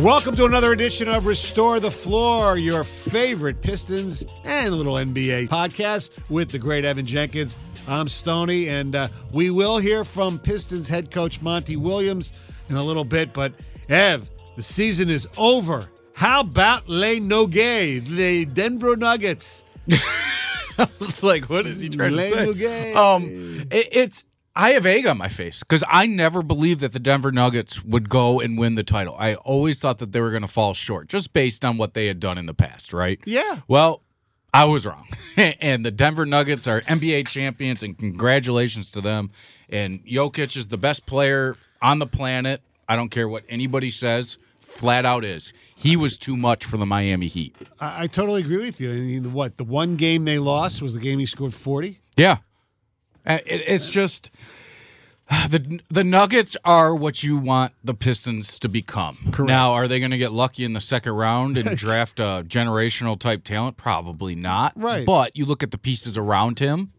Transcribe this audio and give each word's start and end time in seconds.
Welcome 0.00 0.36
to 0.36 0.44
another 0.44 0.72
edition 0.72 1.08
of 1.08 1.24
Restore 1.24 1.80
the 1.80 1.90
Floor, 1.90 2.58
your 2.58 2.84
favorite 2.84 3.62
Pistons 3.62 4.26
and 4.44 4.74
little 4.74 4.96
NBA 4.96 5.48
podcast 5.48 6.10
with 6.28 6.50
the 6.50 6.58
great 6.58 6.84
Evan 6.84 7.06
Jenkins. 7.06 7.56
I'm 7.88 8.06
Stony, 8.06 8.68
and 8.68 8.94
uh, 8.94 9.08
we 9.32 9.48
will 9.48 9.78
hear 9.78 10.04
from 10.04 10.38
Pistons 10.38 10.86
head 10.86 11.10
coach 11.10 11.40
Monty 11.40 11.76
Williams 11.76 12.34
in 12.68 12.76
a 12.76 12.84
little 12.84 13.06
bit. 13.06 13.32
But, 13.32 13.54
Ev, 13.88 14.28
the 14.54 14.62
season 14.62 15.08
is 15.08 15.26
over. 15.38 15.88
How 16.12 16.42
about 16.42 16.86
Les 16.90 17.18
Nogues, 17.18 17.54
the 17.54 18.44
Denver 18.52 18.98
Nuggets? 18.98 19.64
I 20.78 20.88
was 21.00 21.22
like, 21.22 21.48
what 21.48 21.66
is 21.66 21.80
he 21.80 21.88
trying 21.88 22.12
Les 22.12 22.32
to 22.32 22.36
say? 22.36 22.44
Nogues. 22.44 22.96
Um, 22.96 23.66
it, 23.70 23.88
it's 23.92 24.24
I 24.58 24.70
have 24.70 24.86
egg 24.86 25.06
on 25.06 25.18
my 25.18 25.28
face 25.28 25.60
because 25.60 25.84
I 25.86 26.06
never 26.06 26.42
believed 26.42 26.80
that 26.80 26.92
the 26.92 26.98
Denver 26.98 27.30
Nuggets 27.30 27.84
would 27.84 28.08
go 28.08 28.40
and 28.40 28.56
win 28.56 28.74
the 28.74 28.82
title. 28.82 29.14
I 29.18 29.34
always 29.34 29.78
thought 29.78 29.98
that 29.98 30.12
they 30.12 30.20
were 30.22 30.30
going 30.30 30.42
to 30.42 30.48
fall 30.48 30.72
short 30.72 31.08
just 31.08 31.34
based 31.34 31.62
on 31.62 31.76
what 31.76 31.92
they 31.92 32.06
had 32.06 32.20
done 32.20 32.38
in 32.38 32.46
the 32.46 32.54
past, 32.54 32.94
right? 32.94 33.20
Yeah. 33.26 33.60
Well, 33.68 34.02
I 34.54 34.64
was 34.64 34.86
wrong. 34.86 35.06
and 35.36 35.84
the 35.84 35.90
Denver 35.90 36.24
Nuggets 36.24 36.66
are 36.66 36.80
NBA 36.80 37.28
champions, 37.28 37.82
and 37.82 37.98
congratulations 37.98 38.90
to 38.92 39.02
them. 39.02 39.30
And 39.68 40.02
Jokic 40.06 40.56
is 40.56 40.68
the 40.68 40.78
best 40.78 41.04
player 41.04 41.58
on 41.82 41.98
the 41.98 42.06
planet. 42.06 42.62
I 42.88 42.96
don't 42.96 43.10
care 43.10 43.28
what 43.28 43.44
anybody 43.50 43.90
says. 43.90 44.38
Flat 44.60 45.04
out 45.04 45.22
is. 45.22 45.52
He 45.74 45.96
was 45.96 46.16
too 46.16 46.36
much 46.36 46.64
for 46.64 46.78
the 46.78 46.86
Miami 46.86 47.28
Heat. 47.28 47.54
I, 47.78 48.04
I 48.04 48.06
totally 48.06 48.40
agree 48.40 48.64
with 48.64 48.80
you. 48.80 48.90
I 48.90 48.94
mean, 48.94 49.32
what, 49.34 49.58
the 49.58 49.64
one 49.64 49.96
game 49.96 50.24
they 50.24 50.38
lost 50.38 50.80
was 50.80 50.94
the 50.94 51.00
game 51.00 51.18
he 51.18 51.26
scored 51.26 51.52
40? 51.52 52.00
Yeah, 52.16 52.38
Uh, 53.26 53.38
it's 53.44 53.90
just 53.90 54.30
uh, 55.28 55.48
the 55.48 55.80
the 55.90 56.04
Nuggets 56.04 56.56
are 56.64 56.94
what 56.94 57.22
you 57.22 57.36
want 57.36 57.72
the 57.82 57.94
Pistons 57.94 58.58
to 58.60 58.68
become. 58.68 59.16
Correct. 59.32 59.48
Now, 59.48 59.72
are 59.72 59.88
they 59.88 59.98
going 59.98 60.12
to 60.12 60.18
get 60.18 60.32
lucky 60.32 60.64
in 60.64 60.72
the 60.72 60.80
second 60.80 61.12
round 61.12 61.56
and 61.56 61.76
draft 61.76 62.20
a 62.20 62.44
generational 62.46 63.18
type 63.18 63.42
talent? 63.42 63.76
Probably 63.76 64.34
not. 64.34 64.72
Right. 64.76 65.04
But 65.04 65.36
you 65.36 65.44
look 65.44 65.62
at 65.62 65.72
the 65.72 65.78
pieces 65.78 66.16
around 66.16 66.60
him. 66.60 66.92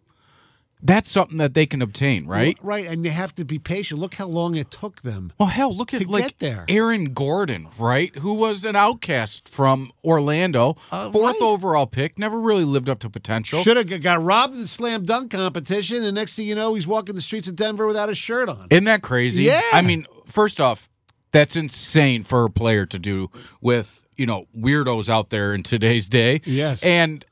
That's 0.82 1.10
something 1.10 1.38
that 1.38 1.54
they 1.56 1.66
can 1.66 1.82
obtain, 1.82 2.28
right? 2.28 2.56
Right, 2.62 2.86
and 2.86 3.04
you 3.04 3.10
have 3.12 3.34
to 3.36 3.46
be 3.46 3.58
patient. 3.58 4.00
Look 4.00 4.14
how 4.14 4.28
long 4.28 4.56
it 4.56 4.70
took 4.70 5.02
them. 5.02 5.34
Well, 5.40 5.50
hell, 5.50 5.76
look 5.76 5.94
at 5.94 6.02
To 6.02 6.08
like 6.10 6.24
get 6.26 6.38
there. 6.40 6.66
Aaron 6.70 7.14
Gordon, 7.14 7.70
right? 7.80 8.16
Who 8.18 8.34
was 8.34 8.64
an 8.64 8.76
outcast 8.76 9.50
from 9.50 9.92
Orlando, 10.04 10.78
Uh, 10.92 11.12
fourth 11.12 11.38
right. 11.40 11.42
overall 11.42 11.88
pick, 11.88 12.20
never 12.20 12.40
really 12.40 12.64
lived 12.64 12.90
up 12.90 13.00
to 13.00 13.10
potential. 13.10 13.64
Should 13.64 13.78
have 13.78 14.02
got 14.04 14.24
robbed 14.24 14.54
in 14.54 14.62
the 14.62 14.68
slam 14.68 15.04
dunk 15.04 15.32
competition, 15.32 16.04
and 16.04 16.14
next 16.16 16.36
thing 16.36 16.46
you 16.46 16.56
know, 16.56 16.76
he's 16.76 16.88
walking 16.88 17.16
the 17.16 17.22
streets 17.22 17.48
of 17.48 17.56
Denver 17.56 17.88
without 17.88 18.10
a 18.10 18.16
shirt 18.16 18.48
on. 18.48 18.68
Isn't 18.70 18.84
that 18.84 19.02
crazy? 19.02 19.44
Yeah. 19.44 19.60
I 19.74 19.82
mean, 19.82 20.06
first 20.28 20.62
off, 20.62 20.90
that's 21.32 21.56
insane 21.56 22.24
for 22.24 22.46
a 22.46 22.50
player 22.50 22.86
to 22.86 23.00
do 23.00 23.30
with, 23.62 24.08
you 24.16 24.26
know, 24.28 24.46
weirdos 24.56 25.10
out 25.10 25.32
there 25.32 25.54
in 25.54 25.64
today's 25.64 26.08
day. 26.08 26.42
Yes. 26.46 26.84
And 26.84 27.26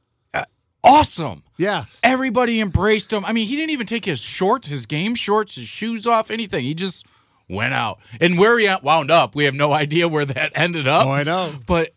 awesome. 0.85 1.43
Yeah, 1.57 1.85
Everybody 2.03 2.59
embraced 2.59 3.11
him. 3.11 3.25
I 3.25 3.31
mean, 3.33 3.47
he 3.47 3.55
didn't 3.55 3.71
even 3.71 3.87
take 3.87 4.05
his 4.05 4.19
shorts, 4.19 4.67
his 4.67 4.85
game 4.85 5.15
shorts, 5.15 5.55
his 5.55 5.67
shoes 5.67 6.05
off, 6.05 6.29
anything. 6.31 6.63
He 6.65 6.73
just 6.73 7.05
went 7.49 7.73
out. 7.73 7.99
And 8.19 8.37
where 8.37 8.57
he 8.59 8.69
wound 8.83 9.09
up, 9.11 9.35
we 9.35 9.45
have 9.45 9.53
no 9.55 9.71
idea 9.83 10.07
where 10.07 10.25
that 10.25 10.51
ended 10.55 10.87
up. 10.87 11.05
Oh, 11.07 11.11
I 11.11 11.23
know. 11.23 11.53
But 11.65 11.93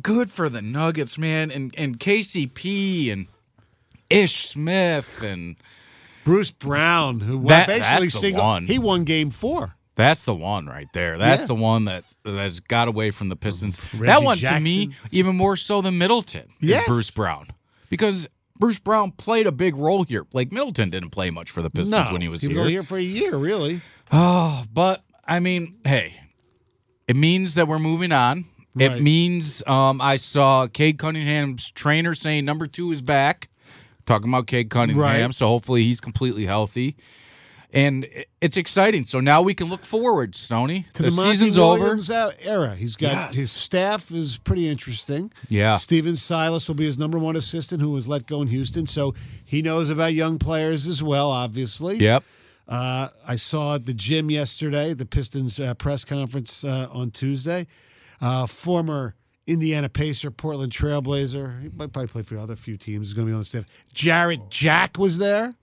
good 0.00 0.30
for 0.30 0.48
the 0.48 0.62
Nuggets, 0.62 1.18
man. 1.18 1.50
And, 1.50 1.74
and 1.76 1.98
KCP 2.00 3.12
and 3.12 3.26
Ish 4.10 4.48
Smith 4.48 5.22
and. 5.22 5.56
Bruce 6.24 6.52
Brown, 6.52 7.18
who 7.18 7.42
That- 7.46 7.66
basically 7.66 8.08
single, 8.08 8.44
one. 8.44 8.66
he 8.66 8.78
won 8.78 9.02
Game 9.02 9.30
Four. 9.30 9.74
That's 9.96 10.24
the 10.24 10.32
one 10.34 10.66
right 10.66 10.86
there. 10.94 11.18
That's 11.18 11.40
Yeah. 11.42 11.46
the 11.48 11.54
one 11.56 11.86
that 11.86 12.04
has 12.24 12.60
got 12.60 12.86
away 12.86 13.10
from 13.10 13.28
the 13.28 13.34
Pistons. 13.34 13.80
Reggie 13.92 14.06
that 14.06 14.22
one 14.22 14.36
to 14.36 14.60
me, 14.60 14.90
even 15.10 15.36
more 15.36 15.56
so 15.56 15.82
than 15.82 15.98
Middleton, 15.98 16.44
is 16.60 16.68
Yes. 16.70 16.86
Bruce 16.86 17.10
Brown. 17.10 17.48
Because 17.92 18.26
Bruce 18.58 18.78
Brown 18.78 19.10
played 19.12 19.46
a 19.46 19.52
big 19.52 19.76
role 19.76 20.02
here. 20.02 20.24
Blake 20.24 20.50
Middleton 20.50 20.88
didn't 20.88 21.10
play 21.10 21.28
much 21.28 21.50
for 21.50 21.60
the 21.60 21.68
Pistons 21.68 21.90
No, 21.90 22.10
when 22.10 22.22
he 22.22 22.28
was 22.28 22.40
he 22.40 22.48
was 22.48 22.56
here. 22.56 22.60
only 22.62 22.72
here 22.72 22.82
for 22.82 22.96
a 22.96 23.02
year, 23.02 23.36
really. 23.36 23.82
Oh, 24.10 24.64
but 24.72 25.04
I 25.26 25.40
mean, 25.40 25.76
hey, 25.84 26.18
it 27.06 27.16
means 27.16 27.54
that 27.56 27.68
we're 27.68 27.78
moving 27.78 28.10
on. 28.10 28.46
Right. 28.74 28.92
It 28.92 29.02
means 29.02 29.62
um, 29.66 30.00
I 30.00 30.16
saw 30.16 30.68
Cade 30.68 30.98
Cunningham's 30.98 31.70
trainer 31.70 32.14
saying 32.14 32.46
number 32.46 32.66
two 32.66 32.90
is 32.92 33.02
back, 33.02 33.50
talking 34.06 34.30
about 34.30 34.46
Cade 34.46 34.70
Cunningham. 34.70 35.02
Right. 35.02 35.34
So 35.34 35.46
hopefully 35.48 35.82
he's 35.82 36.00
completely 36.00 36.46
healthy. 36.46 36.96
And 37.74 38.06
it's 38.40 38.58
exciting. 38.58 39.06
So 39.06 39.18
now 39.20 39.40
we 39.40 39.54
can 39.54 39.68
look 39.68 39.86
forward, 39.86 40.36
Stoney. 40.36 40.86
To 40.94 41.04
the, 41.04 41.10
the, 41.10 41.16
season's 41.16 41.56
Williams 41.56 42.10
uh, 42.10 42.32
era, 42.42 42.74
he's 42.74 42.96
got 42.96 43.12
Yes. 43.12 43.36
his 43.36 43.50
staff 43.50 44.10
is 44.10 44.38
pretty 44.38 44.68
interesting. 44.68 45.32
Yeah. 45.48 45.78
Stephen 45.78 46.16
Silas 46.16 46.68
will 46.68 46.74
be 46.74 46.84
his 46.84 46.98
number 46.98 47.18
one 47.18 47.34
assistant, 47.34 47.80
who 47.80 47.90
was 47.90 48.06
let 48.06 48.26
go 48.26 48.42
in 48.42 48.48
Houston, 48.48 48.86
so 48.86 49.14
he 49.44 49.62
knows 49.62 49.88
about 49.88 50.12
young 50.12 50.38
players 50.38 50.86
as 50.86 51.02
well. 51.02 51.30
Obviously. 51.30 51.96
Yep. 51.96 52.24
Uh, 52.68 53.08
I 53.26 53.36
saw 53.36 53.74
at 53.74 53.86
the 53.86 53.94
gym 53.94 54.30
yesterday, 54.30 54.94
the 54.94 55.04
Pistons 55.06 55.58
uh, 55.58 55.74
press 55.74 56.04
conference 56.04 56.64
uh, 56.64 56.88
on 56.92 57.10
Tuesday. 57.10 57.66
Uh, 58.20 58.46
former 58.46 59.14
Indiana 59.46 59.88
Pacer, 59.88 60.30
Portland 60.30 60.72
Trailblazer, 60.72 61.60
he 61.60 61.68
might 61.70 61.92
probably 61.92 62.06
play 62.08 62.22
for 62.22 62.38
other 62.38 62.54
few 62.54 62.76
teams. 62.76 63.08
He's 63.08 63.14
going 63.14 63.26
to 63.26 63.30
be 63.30 63.34
on 63.34 63.40
the 63.40 63.44
staff. 63.44 63.64
Jarrett 63.92 64.48
Jack 64.48 64.96
was 64.96 65.18
there. 65.18 65.54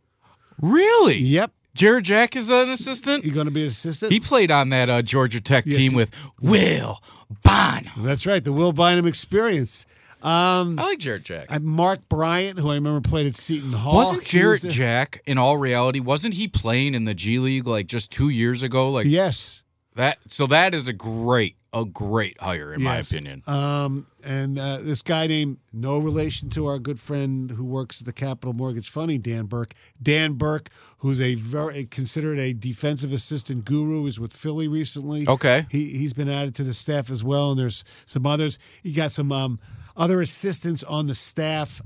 Really? 0.62 1.18
Yep, 1.20 1.52
Jarrett 1.76 2.06
Jack 2.06 2.36
is 2.36 2.50
an 2.50 2.70
assistant? 2.70 3.24
he's 3.24 3.34
going 3.34 3.46
to 3.46 3.52
be 3.52 3.62
an 3.64 3.68
assistant. 3.70 4.12
He 4.12 4.20
played 4.20 4.52
on 4.52 4.70
that 4.70 4.90
uh, 4.90 5.02
Georgia 5.02 5.40
Tech 5.40 5.66
Yes, 5.66 5.78
team 5.78 5.94
with 5.94 6.12
Will 6.42 7.02
Bynum. 7.44 8.04
That's 8.04 8.26
right, 8.26 8.44
the 8.44 8.52
Will 8.54 8.74
Bynum 8.74 9.06
experience. 9.08 9.86
Um, 10.22 10.78
I 10.78 10.84
like 10.84 11.00
Jarrett 11.00 11.24
Jack. 11.24 11.48
I- 11.50 11.60
Mark 11.60 12.10
Bryant, 12.10 12.60
who 12.60 12.70
I 12.72 12.74
remember 12.76 13.08
played 13.08 13.28
at 13.28 13.36
Seton 13.36 13.72
Hall. 13.72 13.96
Wasn't 13.96 14.26
Jarrett 14.26 14.64
was 14.64 14.74
Jarrett. 14.74 15.12
Jack, 15.14 15.22
in 15.26 15.38
all 15.38 15.58
reality, 15.58 16.02
wasn't 16.02 16.34
he 16.34 16.48
playing 16.50 16.94
in 16.96 17.06
the 17.06 17.14
G 17.14 17.40
League 17.40 17.66
like 17.66 17.88
just 17.88 18.12
two 18.12 18.28
years 18.28 18.62
ago? 18.62 18.92
Like 18.92 19.06
Yes. 19.06 19.64
That. 20.00 20.18
So 20.28 20.48
that 20.48 20.74
is 20.74 20.88
a 20.88 20.94
great, 20.94 21.56
a 21.72 21.86
great 21.86 22.40
hire 22.42 22.74
in 22.74 22.82
my 22.82 22.98
opinion. 22.98 23.44
Um, 23.48 24.08
and 24.24 24.58
uh, 24.58 24.80
this 24.82 25.02
guy 25.02 25.28
named, 25.28 25.58
no 25.72 26.00
relation 26.00 26.50
to 26.52 26.66
our 26.66 26.80
good 26.80 27.00
friend 27.00 27.52
who 27.52 27.64
works 27.64 28.02
at 28.02 28.06
the 28.06 28.14
Capital 28.14 28.54
Mortgage 28.54 28.90
Funding, 28.90 29.22
Dan 29.22 29.46
Burke. 29.46 29.74
Dan 30.02 30.34
Burke, 30.34 30.70
who's 31.00 31.22
a 31.22 31.36
very 31.36 31.86
considered 31.86 32.40
a 32.40 32.54
defensive 32.54 33.14
assistant 33.14 33.66
guru, 33.66 34.06
is 34.08 34.20
with 34.20 34.34
Philly 34.34 34.68
recently. 34.68 35.28
Okay. 35.28 35.68
He 35.70 35.90
he's 35.98 36.14
been 36.14 36.30
added 36.30 36.56
to 36.56 36.64
the 36.64 36.74
staff 36.74 37.10
as 37.10 37.24
well, 37.24 37.52
and 37.52 37.60
there's 37.60 37.84
some 38.06 38.26
others. 38.26 38.58
He 38.82 38.92
got 38.92 39.12
some 39.12 39.32
um, 39.32 39.60
other 39.96 40.22
assistants 40.22 40.84
on 40.84 41.08
the 41.08 41.16
staff. 41.16 41.82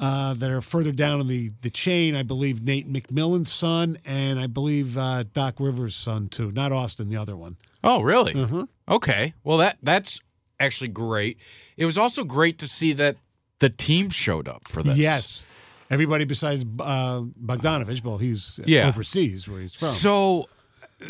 Uh, 0.00 0.32
that 0.32 0.50
are 0.50 0.62
further 0.62 0.92
down 0.92 1.20
in 1.20 1.26
the, 1.26 1.50
the 1.60 1.68
chain, 1.68 2.14
I 2.14 2.22
believe 2.22 2.62
Nate 2.62 2.90
McMillan's 2.90 3.52
son, 3.52 3.98
and 4.06 4.40
I 4.40 4.46
believe 4.46 4.96
uh, 4.96 5.24
Doc 5.34 5.56
Rivers' 5.58 5.94
son 5.94 6.28
too. 6.28 6.50
Not 6.52 6.72
Austin, 6.72 7.10
the 7.10 7.18
other 7.18 7.36
one. 7.36 7.56
Oh, 7.84 8.00
really? 8.00 8.34
Uh-huh. 8.34 8.64
Okay. 8.88 9.34
Well, 9.44 9.58
that 9.58 9.76
that's 9.82 10.18
actually 10.58 10.88
great. 10.88 11.36
It 11.76 11.84
was 11.84 11.98
also 11.98 12.24
great 12.24 12.58
to 12.60 12.66
see 12.66 12.94
that 12.94 13.16
the 13.58 13.68
team 13.68 14.08
showed 14.08 14.48
up 14.48 14.66
for 14.68 14.82
this. 14.82 14.96
Yes. 14.96 15.44
Everybody 15.90 16.24
besides 16.24 16.62
uh, 16.78 17.20
Bogdanovich, 17.20 18.02
well, 18.02 18.16
he's 18.16 18.58
Yeah. 18.64 18.88
overseas 18.88 19.48
where 19.48 19.60
he's 19.60 19.74
from. 19.74 19.94
So 19.96 20.48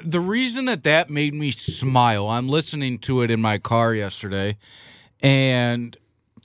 the 0.04 0.20
reason 0.20 0.64
that 0.64 0.82
that 0.82 1.10
made 1.10 1.32
me 1.34 1.52
smile, 1.52 2.26
I'm 2.28 2.48
listening 2.48 2.98
to 3.00 3.22
it 3.22 3.30
in 3.30 3.40
my 3.40 3.58
car 3.58 3.94
yesterday, 3.94 4.56
and 5.20 5.96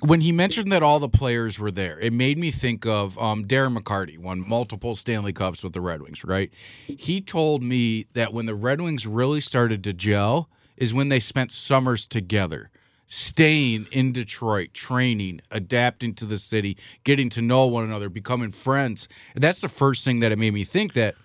when 0.01 0.22
he 0.22 0.31
mentioned 0.31 0.72
that 0.72 0.83
all 0.83 1.00
the 1.00 1.09
players 1.09 1.59
were 1.59 1.72
there, 1.72 2.00
it 2.00 2.13
made 2.13 2.38
me 2.38 2.51
think 2.51 2.85
of 2.85 3.17
um, 3.17 3.45
Darren 3.45 3.78
McCarty, 3.78 4.17
won 4.17 4.47
multiple 4.47 4.95
Stanley 4.95 5.33
Cups 5.33 5.63
with 5.63 5.73
the 5.73 5.81
Red 5.81 6.01
Wings, 6.01 6.23
right? 6.23 6.51
He 6.85 7.22
told 7.22 7.63
me 7.63 8.07
that 8.13 8.33
when 8.33 8.45
the 8.45 8.56
Red 8.56 8.81
Wings 8.81 9.07
really 9.07 9.42
started 9.42 9.83
to 9.83 9.94
gel 9.94 10.50
is 10.77 10.94
when 10.94 11.09
they 11.09 11.19
spent 11.19 11.51
summers 11.51 12.07
together. 12.07 12.69
Staying 13.07 13.86
in 13.92 14.12
Detroit, 14.12 14.74
training, 14.74 15.39
adapting 15.51 16.15
to 16.15 16.25
the 16.25 16.38
city, 16.38 16.75
getting 17.03 17.30
to 17.30 17.42
know 17.42 17.68
one 17.68 17.83
another, 17.83 18.09
becoming 18.09 18.51
friends. 18.51 19.07
That's 19.36 19.62
the 19.62 19.69
first 19.69 20.03
thing 20.03 20.19
that 20.21 20.31
it 20.31 20.39
made 20.39 20.53
me 20.53 20.63
think 20.63 20.94
that 20.94 21.15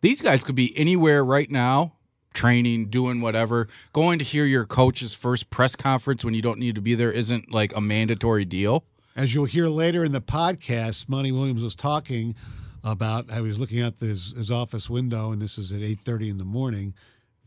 these 0.00 0.20
guys 0.20 0.42
could 0.42 0.56
be 0.56 0.76
anywhere 0.76 1.24
right 1.24 1.48
now, 1.48 1.92
training, 2.32 2.86
doing 2.86 3.20
whatever. 3.20 3.68
Going 3.92 4.18
to 4.18 4.24
hear 4.24 4.44
your 4.44 4.64
coach's 4.64 5.14
first 5.14 5.50
press 5.50 5.76
conference 5.76 6.24
when 6.24 6.34
you 6.34 6.42
don't 6.42 6.58
need 6.58 6.74
to 6.74 6.80
be 6.80 6.94
there 6.94 7.12
isn't 7.12 7.52
like 7.52 7.74
a 7.76 7.80
mandatory 7.80 8.44
deal. 8.44 8.84
As 9.14 9.34
you'll 9.34 9.44
hear 9.44 9.68
later 9.68 10.04
in 10.04 10.12
the 10.12 10.22
podcast, 10.22 11.08
Monty 11.08 11.32
Williams 11.32 11.62
was 11.62 11.74
talking 11.74 12.34
about 12.82 13.30
how 13.30 13.42
he 13.42 13.48
was 13.48 13.60
looking 13.60 13.80
out 13.82 13.98
his, 14.00 14.32
his 14.32 14.50
office 14.50 14.88
window, 14.90 15.30
and 15.32 15.40
this 15.42 15.56
was 15.56 15.72
at 15.72 15.80
8.30 15.80 16.30
in 16.30 16.38
the 16.38 16.44
morning. 16.44 16.94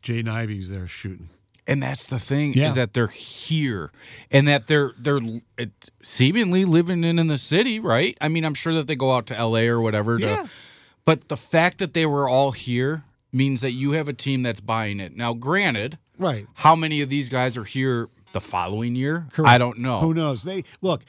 Jay 0.02 0.20
Ivey's 0.26 0.70
there 0.70 0.88
shooting. 0.88 1.30
And 1.68 1.82
that's 1.82 2.06
the 2.06 2.20
thing 2.20 2.54
Yeah. 2.54 2.70
is 2.70 2.76
that 2.76 2.94
they're 2.94 3.08
here 3.08 3.92
and 4.30 4.48
that 4.48 4.68
they're 4.68 4.92
they're 5.00 5.20
seemingly 6.04 6.64
living 6.64 7.04
in 7.04 7.18
in 7.18 7.26
the 7.28 7.40
city, 7.40 7.80
right? 7.80 8.16
I 8.22 8.28
mean, 8.28 8.46
I'm 8.46 8.54
sure 8.54 8.74
that 8.76 8.86
they 8.88 8.96
go 8.96 9.12
out 9.12 9.26
to 9.28 9.34
LA 9.44 9.62
or 9.68 9.82
whatever 9.82 10.20
to 10.20 10.26
Yeah. 10.26 10.46
but 11.06 11.28
the 11.30 11.36
fact 11.38 11.80
that 11.80 11.94
they 11.96 12.06
were 12.06 12.30
all 12.30 12.52
here 12.52 13.04
means 13.36 13.62
that 13.62 13.72
you 13.72 13.92
have 13.92 14.08
a 14.08 14.14
team 14.14 14.42
that's 14.44 14.62
buying 14.62 15.00
it. 15.00 15.16
Now, 15.16 15.34
granted, 15.34 15.98
Right. 16.18 16.46
how 16.56 16.76
many 16.76 17.02
of 17.02 17.10
these 17.10 17.30
guys 17.30 17.58
are 17.58 17.64
here 17.66 18.10
the 18.34 18.42
following 18.42 18.96
year. 18.96 19.28
Correct. 19.32 19.50
I 19.50 19.58
don't 19.58 19.80
know. 19.80 20.00
Who 20.00 20.14
knows? 20.14 20.44
They 20.44 20.64
look. 20.82 21.04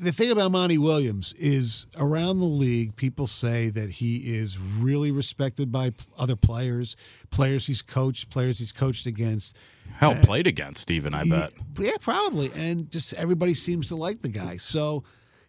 The 0.00 0.12
thing 0.12 0.30
about 0.30 0.52
Monty 0.52 0.78
Williams 0.78 1.32
is 1.38 1.86
around 1.96 2.38
the 2.38 2.44
league, 2.46 2.94
people 2.94 3.26
say 3.26 3.68
that 3.70 3.90
he 3.90 4.36
is 4.36 4.56
really 4.58 5.10
respected 5.10 5.72
by 5.72 5.90
p- 5.90 5.96
other 6.16 6.36
players, 6.36 6.94
players 7.30 7.66
he's 7.66 7.82
coached, 7.82 8.30
players 8.30 8.60
he's 8.60 8.70
coached 8.70 9.06
against. 9.06 9.56
Hell, 9.96 10.14
played 10.22 10.46
against 10.46 10.90
even. 10.92 11.14
I 11.14 11.24
He- 11.24 11.30
bet. 11.30 11.52
yeah, 11.80 11.96
probably, 12.00 12.50
and 12.54 12.88
just 12.92 13.12
everybody 13.14 13.54
seems 13.54 13.88
to 13.88 13.96
like 13.96 14.22
the 14.22 14.28
guy. 14.28 14.56
So 14.58 15.02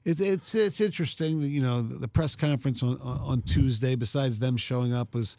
it's 0.04 0.20
it's 0.20 0.56
it's 0.56 0.82
interesting. 0.82 1.42
that, 1.42 1.50
You 1.50 1.62
know, 1.62 1.82
the, 1.84 2.08
press 2.08 2.36
conference 2.36 2.82
on, 2.82 2.98
on 3.02 3.18
on 3.20 3.42
Tuesday, 3.44 3.94
besides 3.96 4.40
them 4.40 4.58
showing 4.58 4.94
up, 4.94 5.14
was 5.14 5.38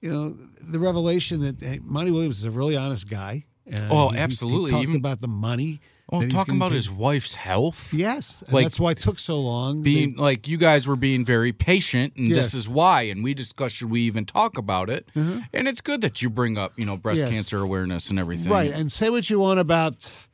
you 0.00 0.10
know 0.12 0.30
the 0.30 0.78
revelation 0.78 1.40
that 1.40 1.60
hey, 1.60 1.80
Monty 1.82 2.10
Williams 2.10 2.38
is 2.38 2.44
a 2.44 2.50
really 2.50 2.76
honest 2.76 3.08
guy. 3.08 3.44
Uh, 3.72 3.88
Oh, 3.90 4.08
he- 4.10 4.18
absolutely. 4.18 4.70
He 4.70 4.76
talked 4.76 4.82
Even- 4.84 4.96
about 4.96 5.20
the 5.20 5.28
money. 5.28 5.80
Well, 6.08 6.20
talking 6.28 6.54
about 6.54 6.68
get. 6.70 6.76
his 6.76 6.88
wife's 6.88 7.34
health. 7.34 7.92
Yes, 7.92 8.40
and 8.42 8.54
Like, 8.54 8.66
that's 8.66 8.78
why 8.78 8.92
it 8.92 8.98
took 9.00 9.18
so 9.18 9.40
long. 9.40 9.82
being 9.82 10.14
like 10.14 10.46
you 10.46 10.56
guys 10.56 10.86
were 10.86 10.94
being 10.94 11.24
very 11.24 11.52
patient 11.52 12.12
and 12.16 12.28
Yes. 12.28 12.44
this 12.44 12.54
is 12.54 12.68
why 12.68 13.02
and 13.02 13.24
we 13.24 13.34
discussed 13.34 13.74
should 13.74 13.90
we 13.90 14.02
even 14.02 14.24
talk 14.24 14.56
about 14.56 14.88
it 14.88 15.08
and 15.16 15.66
it's 15.66 15.80
good 15.80 16.00
that 16.02 16.22
you 16.22 16.30
bring 16.30 16.56
up 16.58 16.78
you 16.78 16.84
know 16.84 16.96
breast. 16.96 17.22
Yes. 17.22 17.32
cancer 17.32 17.58
awareness 17.60 18.08
and 18.08 18.20
everything 18.20 18.52
right, 18.52 18.70
and 18.72 18.92
say 18.92 19.10
what 19.10 19.28
you 19.28 19.40
want 19.40 19.58
about 19.58 20.28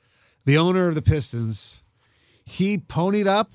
the 0.44 0.58
owner 0.58 0.88
of 0.88 0.94
the 0.94 1.00
Pistons. 1.00 1.82
He 2.44 2.76
ponied 2.76 3.26
up, 3.26 3.54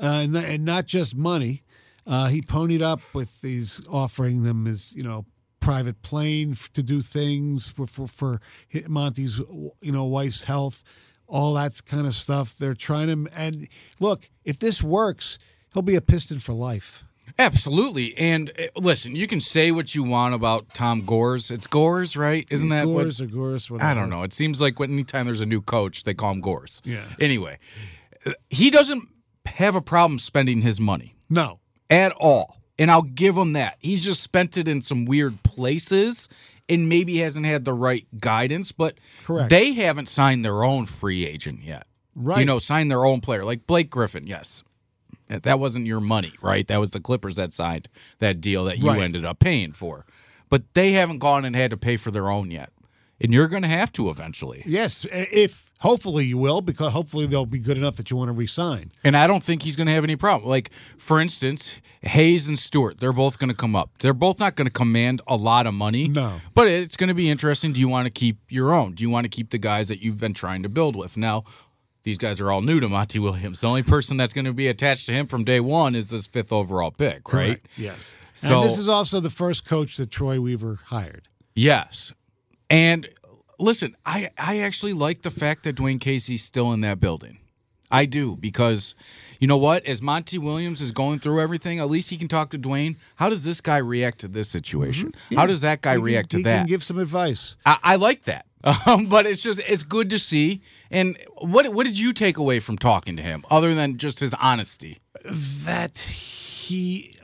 uh, 0.00 0.22
and, 0.24 0.34
and 0.36 0.64
not 0.64 0.86
just 0.86 1.14
money. 1.14 1.62
Uh, 2.08 2.26
he 2.26 2.42
ponied 2.42 2.82
up 2.82 3.00
with 3.12 3.40
these 3.40 3.80
offering 3.88 4.42
them 4.42 4.64
his, 4.64 4.92
you 4.96 5.04
know, 5.04 5.26
private 5.62 6.02
plane 6.02 6.54
to 6.74 6.82
do 6.82 7.00
things 7.00 7.70
for, 7.70 7.86
for 7.86 8.06
for 8.06 8.40
Monty's, 8.88 9.38
you 9.80 9.92
know, 9.92 10.04
wife's 10.04 10.44
health, 10.44 10.82
all 11.26 11.54
that 11.54 11.84
kind 11.86 12.06
of 12.06 12.12
stuff. 12.14 12.54
They're 12.58 12.74
trying 12.74 13.08
to, 13.08 13.32
and 13.34 13.68
look, 14.00 14.28
if 14.44 14.58
this 14.58 14.82
works, 14.82 15.38
he'll 15.72 15.82
be 15.82 15.94
a 15.96 16.00
Piston 16.02 16.38
for 16.40 16.52
life. 16.52 17.04
absolutely 17.38 18.14
and 18.18 18.50
uh, 18.58 18.64
listen 18.76 19.16
you 19.16 19.26
can 19.26 19.40
say 19.40 19.70
what 19.70 19.94
you 19.94 20.02
want 20.02 20.34
about 20.34 20.74
tom 20.74 21.00
gores 21.06 21.50
it's 21.50 21.66
gores 21.66 22.14
right 22.16 22.46
isn't 22.50 22.68
that 22.68 22.84
what 22.86 23.04
Gores 23.04 23.20
or 23.22 23.26
Gores? 23.26 23.70
Whatever. 23.70 23.90
I 23.90 23.94
don't 23.94 24.10
know. 24.10 24.22
It 24.22 24.32
seems 24.34 24.60
like 24.60 24.78
anytime 24.80 25.24
there's 25.26 25.40
a 25.40 25.46
new 25.46 25.62
coach, 25.62 26.04
they 26.04 26.12
call 26.14 26.32
him 26.32 26.40
Gores. 26.40 26.82
Yeah. 26.84 27.04
Anyway, 27.20 27.58
uh, 28.26 28.32
he 28.50 28.68
doesn't 28.70 29.08
have 29.46 29.74
a 29.76 29.80
problem 29.80 30.18
spending 30.18 30.60
his 30.62 30.78
money 30.80 31.14
No, 31.30 31.60
at 31.88 32.12
all. 32.20 32.58
And 32.78 32.90
I'll 32.90 33.02
give 33.02 33.36
him 33.36 33.52
that. 33.52 33.76
He's 33.80 34.02
just 34.02 34.22
spent 34.22 34.56
it 34.56 34.66
in 34.66 34.80
some 34.82 35.04
weird 35.04 35.42
places 35.42 36.28
and 36.68 36.88
maybe 36.88 37.18
hasn't 37.18 37.44
had 37.44 37.64
the 37.64 37.74
right 37.74 38.06
guidance, 38.18 38.72
but 38.72 38.94
Correct. 39.24 39.50
they 39.50 39.72
haven't 39.72 40.08
signed 40.08 40.44
their 40.44 40.64
own 40.64 40.86
free 40.86 41.26
agent 41.26 41.62
yet. 41.62 41.86
right? 42.14 42.38
You 42.40 42.44
know, 42.44 42.58
signed 42.58 42.90
their 42.90 43.04
own 43.04 43.20
player. 43.20 43.44
Like 43.44 43.66
Blake 43.66 43.90
Griffin, 43.90 44.26
yes. 44.26 44.62
That 45.28 45.58
wasn't 45.58 45.86
your 45.86 46.00
money, 46.00 46.32
right? 46.42 46.66
That 46.68 46.76
was 46.78 46.90
the 46.90 47.00
Clippers 47.00 47.36
that 47.36 47.54
signed 47.54 47.88
that 48.18 48.40
deal 48.40 48.64
that 48.64 48.78
you 48.78 48.88
Right. 48.88 49.00
ended 49.02 49.24
up 49.24 49.38
paying 49.38 49.72
for. 49.72 50.04
But 50.50 50.62
they 50.74 50.92
haven't 50.92 51.20
gone 51.20 51.44
and 51.46 51.56
had 51.56 51.70
to 51.70 51.76
pay 51.78 51.96
for 51.96 52.10
their 52.10 52.28
own 52.30 52.50
yet. 52.50 52.70
And 53.22 53.32
you're 53.32 53.48
going 53.48 53.62
to 53.62 53.68
have 53.68 53.92
to 53.92 54.08
eventually. 54.10 54.62
Yes, 54.66 55.06
if 55.10 55.70
hopefully 55.80 56.24
you 56.26 56.36
will, 56.38 56.60
because 56.60 56.92
hopefully 56.92 57.26
they'll 57.26 57.46
be 57.46 57.58
good 57.58 57.76
enough 57.78 57.96
that 57.96 58.10
you 58.10 58.16
want 58.16 58.28
to 58.28 58.32
resign. 58.32 58.92
And 59.04 59.16
I 59.16 59.26
don't 59.26 59.42
think 59.42 59.62
he's 59.62 59.76
going 59.76 59.86
to 59.86 59.92
have 59.92 60.04
any 60.04 60.16
problem. 60.16 60.48
Like, 60.50 60.70
for 60.98 61.20
instance, 61.20 61.80
Hayes 62.02 62.48
and 62.48 62.58
Stewart, 62.58 63.00
they're 63.00 63.12
both 63.12 63.38
going 63.38 63.48
to 63.48 63.54
come 63.56 63.74
up. 63.76 63.90
They're 63.98 64.12
both 64.12 64.38
not 64.38 64.56
going 64.56 64.66
to 64.66 64.72
command 64.72 65.22
a 65.26 65.36
lot 65.36 65.66
of 65.66 65.74
money. 65.74 66.08
No. 66.08 66.40
But 66.54 66.68
it's 66.68 66.96
going 66.96 67.08
to 67.08 67.14
be 67.14 67.30
interesting. 67.30 67.72
Do 67.72 67.80
you 67.80 67.88
want 67.88 68.06
to 68.06 68.10
keep 68.10 68.38
your 68.48 68.74
own? 68.74 68.92
Do 68.94 69.02
you 69.02 69.10
want 69.10 69.24
to 69.24 69.28
keep 69.28 69.50
the 69.50 69.58
guys 69.58 69.88
that 69.88 70.00
you've 70.00 70.18
been 70.20 70.34
trying 70.34 70.62
to 70.64 70.68
build 70.68 70.96
with? 70.96 71.16
Now, 71.16 71.44
these 72.04 72.18
guys 72.18 72.40
are 72.40 72.50
all 72.50 72.62
new 72.62 72.80
to 72.80 72.88
Monty 72.88 73.20
Williams. 73.20 73.60
The 73.60 73.68
only 73.68 73.82
person 73.84 74.16
that's 74.16 74.32
going 74.32 74.44
to 74.46 74.52
be 74.52 74.66
attached 74.66 75.06
to 75.06 75.12
him 75.12 75.26
from 75.28 75.44
day 75.44 75.60
one 75.60 75.94
is 75.94 76.10
this 76.10 76.26
fifth 76.26 76.52
overall 76.52 76.90
pick, 76.90 77.32
right? 77.32 77.60
Yes. 77.76 78.16
So- 78.34 78.54
and 78.54 78.62
this 78.64 78.78
is 78.78 78.88
also 78.88 79.20
the 79.20 79.30
first 79.30 79.64
coach 79.64 79.96
that 79.98 80.10
Troy 80.10 80.40
Weaver 80.40 80.80
hired. 80.86 81.28
Yes. 81.54 82.12
And 82.72 83.08
listen, 83.58 83.96
I 84.04 84.30
I 84.36 84.60
actually 84.60 84.94
like 84.94 85.22
the 85.22 85.30
fact 85.30 85.62
that 85.64 85.76
Dwane 85.76 86.00
Casey's 86.00 86.42
still 86.42 86.72
in 86.72 86.80
that 86.80 87.00
building. 87.00 87.38
I 87.90 88.06
do 88.06 88.36
because 88.40 88.94
you 89.38 89.46
know 89.46 89.58
what? 89.58 89.84
As 89.84 90.00
Monty 90.00 90.38
Williams 90.38 90.80
is 90.80 90.90
going 90.92 91.20
through 91.20 91.40
everything, 91.42 91.78
at 91.78 91.90
least 91.90 92.08
he 92.08 92.16
can 92.16 92.26
talk 92.28 92.50
to 92.52 92.58
Dwane. 92.58 92.96
How 93.16 93.28
does 93.28 93.44
this 93.44 93.60
guy 93.60 93.76
react 93.76 94.20
to 94.20 94.28
this 94.28 94.48
situation? 94.48 95.12
How 95.36 95.44
does 95.44 95.60
that 95.60 95.82
guy 95.82 95.92
He 95.92 95.96
can- 95.98 96.04
react 96.04 96.32
he 96.32 96.38
to 96.38 96.42
can 96.44 96.50
that? 96.62 96.66
give 96.66 96.82
some 96.82 96.98
advice. 96.98 97.56
I, 97.66 97.78
I 97.82 97.96
like 97.96 98.24
that. 98.24 98.46
Um, 98.86 99.06
but 99.06 99.26
it's 99.26 99.42
just 99.42 99.60
it's 99.66 99.82
good 99.82 100.08
to 100.10 100.18
see. 100.20 100.62
And 100.90 101.18
what 101.38 101.68
what 101.74 101.84
did 101.84 101.98
you 101.98 102.12
take 102.12 102.38
away 102.38 102.60
from 102.60 102.78
talking 102.78 103.16
to 103.16 103.22
him, 103.22 103.44
other 103.50 103.74
than 103.74 103.98
just 103.98 104.20
his 104.20 104.34
honesty? 104.34 105.00
That 105.24 105.98
he 105.98 107.16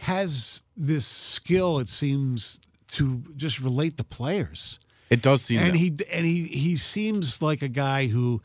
has 0.00 0.62
this 0.74 1.06
skill, 1.06 1.78
it 1.80 1.88
seems, 1.88 2.60
to 2.92 3.22
just 3.36 3.60
relate 3.60 3.98
to 3.98 4.04
players. 4.04 4.78
It 5.10 5.22
does 5.22 5.42
seem 5.42 5.60
and 5.60 5.74
that. 5.74 5.78
he 5.78 5.96
and 6.12 6.26
he 6.26 6.44
he 6.44 6.76
seems 6.76 7.40
like 7.40 7.62
a 7.62 7.68
guy 7.68 8.06
who 8.08 8.42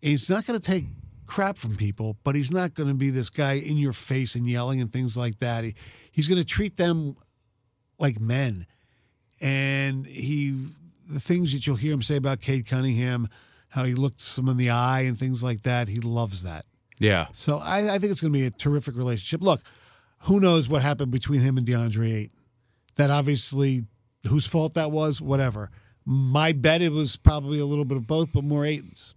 he's 0.00 0.28
not 0.28 0.46
going 0.46 0.58
to 0.58 0.70
take 0.70 0.86
crap 1.26 1.56
from 1.56 1.76
people, 1.76 2.16
but 2.24 2.34
he's 2.34 2.50
not 2.50 2.74
going 2.74 2.88
to 2.88 2.94
be 2.94 3.10
this 3.10 3.30
guy 3.30 3.52
in 3.52 3.76
your 3.76 3.92
face 3.92 4.34
and 4.34 4.48
yelling 4.48 4.80
and 4.80 4.92
things 4.92 5.16
like 5.16 5.38
that. 5.38 5.62
He, 5.62 5.74
he's 6.10 6.26
going 6.26 6.40
to 6.40 6.44
treat 6.44 6.76
them 6.76 7.16
like 7.98 8.20
men, 8.20 8.66
and 9.40 10.04
he 10.06 10.66
the 11.08 11.20
things 11.20 11.52
that 11.52 11.66
you'll 11.66 11.76
hear 11.76 11.92
him 11.92 12.02
say 12.02 12.16
about 12.16 12.40
Cade 12.40 12.66
Cunningham, 12.66 13.28
how 13.68 13.84
he 13.84 13.94
looked 13.94 14.20
someone 14.20 14.52
in 14.54 14.56
the 14.58 14.70
eye 14.70 15.02
and 15.02 15.18
things 15.18 15.42
like 15.42 15.62
that. 15.62 15.88
He 15.88 16.00
loves 16.00 16.42
that. 16.42 16.66
yeah. 16.98 17.26
So 17.32 17.58
I, 17.58 17.94
I 17.94 17.98
think 17.98 18.12
it's 18.12 18.20
going 18.20 18.32
to 18.32 18.38
be 18.38 18.46
a 18.46 18.50
terrific 18.50 18.96
relationship. 18.96 19.42
Look, 19.42 19.62
who 20.24 20.40
knows 20.40 20.68
what 20.68 20.82
happened 20.82 21.10
between 21.10 21.40
him 21.40 21.56
and 21.56 21.66
DeAndre 21.66 22.14
Ayton? 22.14 22.36
That 22.96 23.10
obviously, 23.10 23.84
whose 24.28 24.46
fault 24.46 24.74
that 24.74 24.90
was, 24.90 25.20
whatever. 25.20 25.70
My 26.04 26.52
bet 26.52 26.82
it 26.82 26.92
was 26.92 27.16
probably 27.16 27.58
a 27.58 27.66
little 27.66 27.84
bit 27.84 27.96
of 27.96 28.06
both, 28.06 28.32
but 28.32 28.44
more 28.44 28.64
Ayton's. 28.64 29.14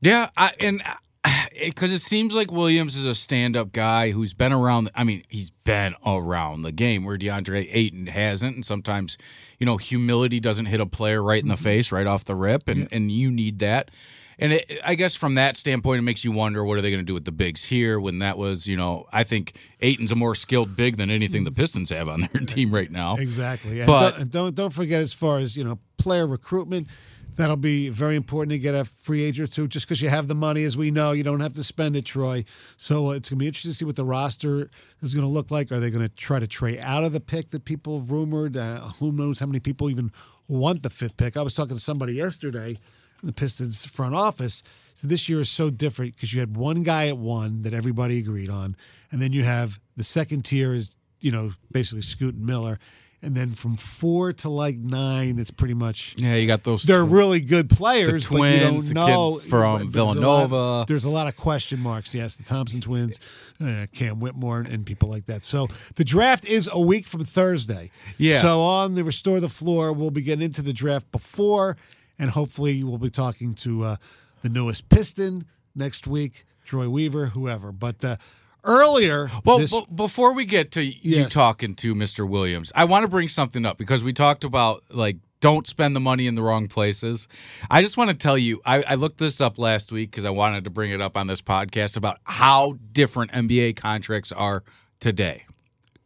Yeah, 0.00 0.30
I, 0.36 0.52
and 0.60 0.82
uh, 0.84 1.30
because 1.64 1.92
it 1.92 2.00
seems 2.00 2.34
like 2.34 2.50
Williams 2.50 2.96
is 2.96 3.04
a 3.04 3.14
stand-up 3.14 3.72
guy 3.72 4.10
who's 4.10 4.34
been 4.34 4.52
around. 4.52 4.90
I 4.94 5.04
mean, 5.04 5.22
he's 5.28 5.50
been 5.50 5.94
around 6.06 6.62
the 6.62 6.72
game 6.72 7.04
where 7.04 7.16
DeAndre 7.16 7.68
Ayton 7.72 8.06
hasn't, 8.06 8.56
and 8.56 8.64
sometimes, 8.64 9.16
you 9.58 9.66
know, 9.66 9.76
humility 9.76 10.40
doesn't 10.40 10.66
hit 10.66 10.80
a 10.80 10.86
player 10.86 11.22
right 11.22 11.42
in 11.42 11.48
the 11.48 11.54
mm-hmm. 11.54 11.64
face 11.64 11.92
right 11.92 12.06
off 12.06 12.24
the 12.24 12.34
rip, 12.34 12.68
and 12.68 12.88
and 12.92 13.10
you 13.10 13.30
need 13.30 13.58
that. 13.60 13.90
And 14.38 14.52
it, 14.52 14.70
I 14.84 14.94
guess 14.96 15.14
from 15.14 15.36
that 15.36 15.56
standpoint, 15.56 15.98
it 16.00 16.02
makes 16.02 16.24
you 16.24 16.30
wonder 16.30 16.62
what 16.64 16.76
are 16.76 16.82
they 16.82 16.90
going 16.90 17.00
to 17.00 17.06
do 17.06 17.14
with 17.14 17.24
the 17.24 17.32
bigs 17.32 17.64
here 17.64 17.98
when 17.98 18.18
that 18.18 18.36
was, 18.36 18.66
you 18.66 18.76
know, 18.76 19.06
I 19.12 19.24
think 19.24 19.56
Ayton's 19.80 20.12
a 20.12 20.14
more 20.14 20.34
skilled 20.34 20.76
big 20.76 20.96
than 20.98 21.08
anything 21.10 21.44
the 21.44 21.52
Pistons 21.52 21.88
have 21.90 22.08
on 22.08 22.20
their 22.32 22.42
team 22.42 22.70
right 22.72 22.90
now. 22.90 23.16
Exactly. 23.16 23.80
And 23.80 23.86
But- 23.86 24.18
don't, 24.18 24.30
don't 24.30 24.54
don't 24.54 24.72
forget 24.72 25.00
as 25.00 25.12
far 25.14 25.38
as 25.38 25.56
you 25.56 25.64
know 25.64 25.78
player 25.98 26.26
recruitment. 26.26 26.88
That'll 27.36 27.56
be 27.56 27.90
very 27.90 28.16
important 28.16 28.52
to 28.52 28.58
get 28.58 28.74
a 28.74 28.86
free 28.86 29.22
agent 29.22 29.50
or 29.50 29.52
two. 29.52 29.68
Just 29.68 29.86
because 29.86 30.00
you 30.00 30.08
have 30.08 30.26
the 30.26 30.34
money, 30.34 30.64
as 30.64 30.74
we 30.74 30.90
know, 30.90 31.12
you 31.12 31.22
don't 31.22 31.40
have 31.40 31.52
to 31.56 31.64
spend 31.64 31.94
it, 31.94 32.06
Troy. 32.06 32.46
So 32.78 33.08
uh, 33.08 33.10
it's 33.10 33.28
going 33.28 33.38
to 33.38 33.42
be 33.42 33.46
interesting 33.46 33.72
to 33.72 33.76
see 33.76 33.84
what 33.84 33.96
the 33.96 34.06
roster 34.06 34.70
is 35.02 35.14
going 35.14 35.26
to 35.26 35.30
look 35.30 35.50
like. 35.50 35.70
Are 35.70 35.78
they 35.78 35.90
going 35.90 36.06
to 36.06 36.14
try 36.14 36.38
to 36.38 36.46
trade 36.46 36.78
out 36.80 37.04
of 37.04 37.12
the 37.12 37.20
pick 37.20 37.50
that 37.50 37.66
people 37.66 38.00
have 38.00 38.10
rumored? 38.10 38.56
Uh, 38.56 38.80
who 39.00 39.12
knows 39.12 39.38
how 39.38 39.44
many 39.44 39.60
people 39.60 39.90
even 39.90 40.12
want 40.48 40.82
the 40.82 40.88
fifth 40.88 41.18
pick? 41.18 41.36
I 41.36 41.42
was 41.42 41.54
talking 41.54 41.76
to 41.76 41.82
somebody 41.82 42.14
yesterday 42.14 42.78
the 43.22 43.32
Pistons 43.32 43.84
front 43.84 44.14
office. 44.14 44.62
So 44.96 45.08
this 45.08 45.28
year 45.28 45.40
is 45.40 45.50
so 45.50 45.70
different 45.70 46.14
because 46.14 46.32
you 46.32 46.40
had 46.40 46.56
one 46.56 46.82
guy 46.82 47.08
at 47.08 47.18
one 47.18 47.62
that 47.62 47.72
everybody 47.74 48.18
agreed 48.18 48.48
on, 48.48 48.76
and 49.10 49.20
then 49.20 49.32
you 49.32 49.42
have 49.44 49.78
the 49.96 50.04
second 50.04 50.44
tier 50.44 50.72
is 50.72 50.90
you 51.20 51.30
know 51.30 51.52
basically 51.70 52.02
Scoot 52.02 52.34
and 52.34 52.46
Miller, 52.46 52.78
and 53.22 53.34
then 53.34 53.52
from 53.52 53.76
four 53.76 54.32
to 54.32 54.48
like 54.48 54.76
nine, 54.78 55.38
it's 55.38 55.50
pretty 55.50 55.74
much 55.74 56.14
Yeah, 56.16 56.36
you 56.36 56.46
got 56.46 56.64
those. 56.64 56.82
they're 56.84 57.04
really 57.04 57.40
good 57.40 57.68
players, 57.68 58.26
The 58.26 58.36
but 58.36 58.52
you 58.52 58.58
twins, 58.70 58.92
don't 58.92 59.06
know 59.06 59.38
from 59.50 59.90
There's 59.90 60.16
a 60.16 60.20
lot- 60.20 60.48
Villanova. 60.48 60.84
there's 60.88 61.04
a 61.04 61.10
lot 61.10 61.26
of 61.28 61.36
question 61.36 61.80
marks. 61.80 62.14
Yes, 62.14 62.36
the 62.36 62.44
Thompson 62.44 62.80
twins, 62.80 63.18
uh, 63.62 63.86
Cam 63.92 64.18
Whitmore, 64.18 64.60
and 64.60 64.86
people 64.86 65.10
like 65.10 65.26
that. 65.26 65.42
So 65.42 65.68
the 65.96 66.04
draft 66.04 66.46
is 66.46 66.70
a 66.72 66.80
week 66.80 67.06
from 67.06 67.24
Thursday. 67.26 67.90
Yeah. 68.16 68.40
So 68.40 68.62
on 68.62 68.94
the 68.94 69.04
Restore 69.04 69.40
the 69.40 69.48
Floor, 69.50 69.92
we'll 69.92 70.10
be 70.10 70.22
getting 70.22 70.44
into 70.44 70.62
the 70.62 70.72
draft 70.72 71.10
before, 71.12 71.76
and 72.18 72.30
hopefully 72.30 72.82
we'll 72.84 72.98
be 72.98 73.10
talking 73.10 73.54
to 73.56 73.82
uh, 73.84 73.96
the 74.42 74.48
newest 74.48 74.88
Piston 74.88 75.44
next 75.74 76.06
week, 76.06 76.44
Troy 76.64 76.88
Weaver, 76.88 77.26
whoever. 77.26 77.72
But 77.72 78.04
uh, 78.04 78.16
earlier, 78.64 79.30
Well, 79.44 79.58
this, 79.58 79.72
b- 79.72 79.86
before 79.94 80.32
we 80.32 80.44
get 80.44 80.72
to 80.72 80.82
you 80.82 80.94
Yes. 81.20 81.32
talking 81.32 81.74
to 81.76 81.94
Mr. 81.94 82.28
Williams, 82.28 82.72
I 82.74 82.84
want 82.84 83.02
to 83.04 83.08
bring 83.08 83.28
something 83.28 83.64
up 83.66 83.78
because 83.78 84.02
we 84.04 84.12
talked 84.12 84.44
about 84.44 84.82
like 84.90 85.16
don't 85.40 85.66
spend 85.66 85.94
the 85.94 86.00
money 86.00 86.26
in 86.26 86.34
the 86.34 86.42
wrong 86.42 86.66
places. 86.66 87.28
I 87.70 87.82
just 87.82 87.96
want 87.98 88.08
to 88.08 88.16
tell 88.16 88.38
you, 88.38 88.62
I, 88.64 88.82
I 88.82 88.94
looked 88.94 89.18
this 89.18 89.40
up 89.40 89.58
last 89.58 89.92
week 89.92 90.10
because 90.10 90.24
I 90.24 90.30
wanted 90.30 90.64
to 90.64 90.70
bring 90.70 90.90
it 90.92 91.00
up 91.02 91.14
on 91.16 91.26
this 91.26 91.42
podcast 91.42 91.96
about 91.96 92.18
how 92.24 92.78
different 92.92 93.32
NBA 93.32 93.76
contracts 93.76 94.32
are 94.32 94.64
today 94.98 95.44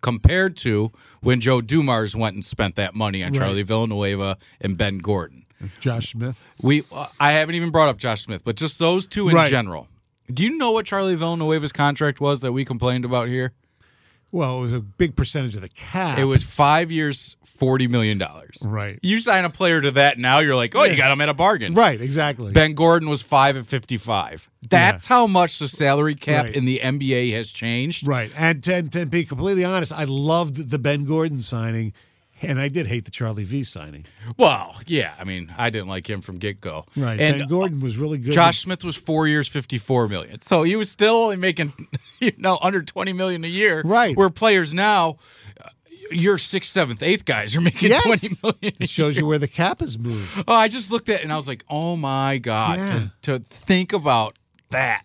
compared 0.02 0.56
to 0.56 0.90
when 1.20 1.40
Joe 1.40 1.60
Dumars 1.60 2.16
went 2.16 2.34
and 2.34 2.44
spent 2.44 2.74
that 2.74 2.94
money 2.94 3.22
on 3.22 3.32
Right. 3.32 3.38
Charlie 3.38 3.62
Villanueva 3.62 4.36
and 4.60 4.76
Ben 4.76 4.98
Gordon. 4.98 5.44
Josh 5.80 6.12
Smith. 6.12 6.46
We 6.62 6.84
uh, 6.92 7.06
I 7.18 7.32
haven't 7.32 7.54
even 7.54 7.70
brought 7.70 7.88
up 7.88 7.98
Josh 7.98 8.22
Smith, 8.22 8.42
but 8.44 8.56
just 8.56 8.78
those 8.78 9.06
two 9.06 9.28
in 9.28 9.34
Right. 9.34 9.50
general. 9.50 9.88
Do 10.32 10.44
you 10.44 10.56
know 10.56 10.70
what 10.70 10.86
Charlie 10.86 11.16
Villanueva's 11.16 11.72
contract 11.72 12.20
was 12.20 12.40
that 12.42 12.52
we 12.52 12.64
complained 12.64 13.04
about 13.04 13.28
here? 13.28 13.52
Well, 14.32 14.58
it 14.58 14.60
was 14.60 14.72
a 14.72 14.80
big 14.80 15.16
percentage 15.16 15.56
of 15.56 15.60
the 15.60 15.68
cap. 15.68 16.16
It 16.16 16.24
was 16.24 16.44
five 16.44 16.92
years, 16.92 17.36
forty 17.44 17.88
million 17.88 18.16
dollars. 18.16 18.58
right. 18.64 18.96
You 19.02 19.18
sign 19.18 19.44
a 19.44 19.50
player 19.50 19.80
to 19.80 19.90
that 19.90 20.18
now, 20.20 20.38
you're 20.38 20.54
like, 20.54 20.76
oh, 20.76 20.84
you 20.84 20.96
got 20.96 21.10
him 21.10 21.20
at 21.20 21.28
a 21.28 21.34
bargain. 21.34 21.74
Right. 21.74 22.00
Exactly. 22.00 22.52
Ben 22.52 22.74
Gordon 22.74 23.08
was 23.08 23.22
five 23.22 23.56
at 23.56 23.66
fifty-five. 23.66 24.48
That's 24.68 25.08
how 25.08 25.26
much 25.26 25.58
the 25.58 25.66
salary 25.66 26.14
cap 26.14 26.44
Right. 26.44 26.54
in 26.54 26.64
the 26.64 26.78
NBA 26.80 27.32
has 27.34 27.50
changed. 27.50 28.06
Right. 28.06 28.30
And 28.36 28.62
to, 28.62 28.82
to 28.84 29.04
be 29.04 29.24
completely 29.24 29.64
honest, 29.64 29.90
I 29.92 30.04
loved 30.04 30.70
the 30.70 30.78
Ben 30.78 31.04
Gordon 31.04 31.40
signing, 31.40 31.92
and 32.42 32.58
I 32.58 32.68
did 32.68 32.86
hate 32.86 33.04
the 33.04 33.10
Charlie 33.10 33.44
V 33.44 33.64
signing. 33.64 34.06
Well, 34.36 34.80
yeah, 34.86 35.14
I 35.18 35.24
mean, 35.24 35.52
I 35.56 35.70
didn't 35.70 35.88
like 35.88 36.08
him 36.08 36.20
from 36.20 36.38
get 36.38 36.60
go. 36.60 36.84
Right. 36.96 37.20
and 37.20 37.38
ben 37.40 37.48
Gordon 37.48 37.80
was 37.80 37.98
really 37.98 38.18
good. 38.18 38.32
Josh 38.32 38.60
Smith 38.60 38.82
was 38.84 38.96
four 38.96 39.26
years, 39.28 39.48
fifty-four 39.48 40.08
million. 40.08 40.40
So 40.40 40.62
he 40.62 40.76
was 40.76 40.90
still 40.90 41.14
only 41.16 41.36
making, 41.36 41.72
you 42.20 42.32
know, 42.36 42.58
under 42.62 42.82
twenty 42.82 43.12
million 43.12 43.44
a 43.44 43.48
year. 43.48 43.82
Right. 43.84 44.16
Where 44.16 44.30
players 44.30 44.72
now, 44.74 45.18
your 46.10 46.38
sixth, 46.38 46.70
seventh, 46.70 47.02
eighth 47.02 47.24
guys 47.24 47.54
are 47.54 47.60
making 47.60 47.90
Yes. 47.90 48.02
twenty 48.04 48.28
million. 48.42 48.76
It 48.80 48.88
shows 48.88 49.16
you 49.18 49.26
where 49.26 49.38
the 49.38 49.48
cap 49.48 49.80
has 49.80 49.98
moved. 49.98 50.44
Oh, 50.48 50.54
I 50.54 50.68
just 50.68 50.90
looked 50.90 51.08
at 51.08 51.20
it 51.20 51.22
and 51.24 51.32
I 51.32 51.36
was 51.36 51.48
like, 51.48 51.64
oh 51.68 51.96
my 51.96 52.38
god, 52.38 52.78
Yeah. 52.78 53.06
to, 53.22 53.38
to 53.38 53.44
think 53.44 53.92
about 53.92 54.36
that. 54.70 55.04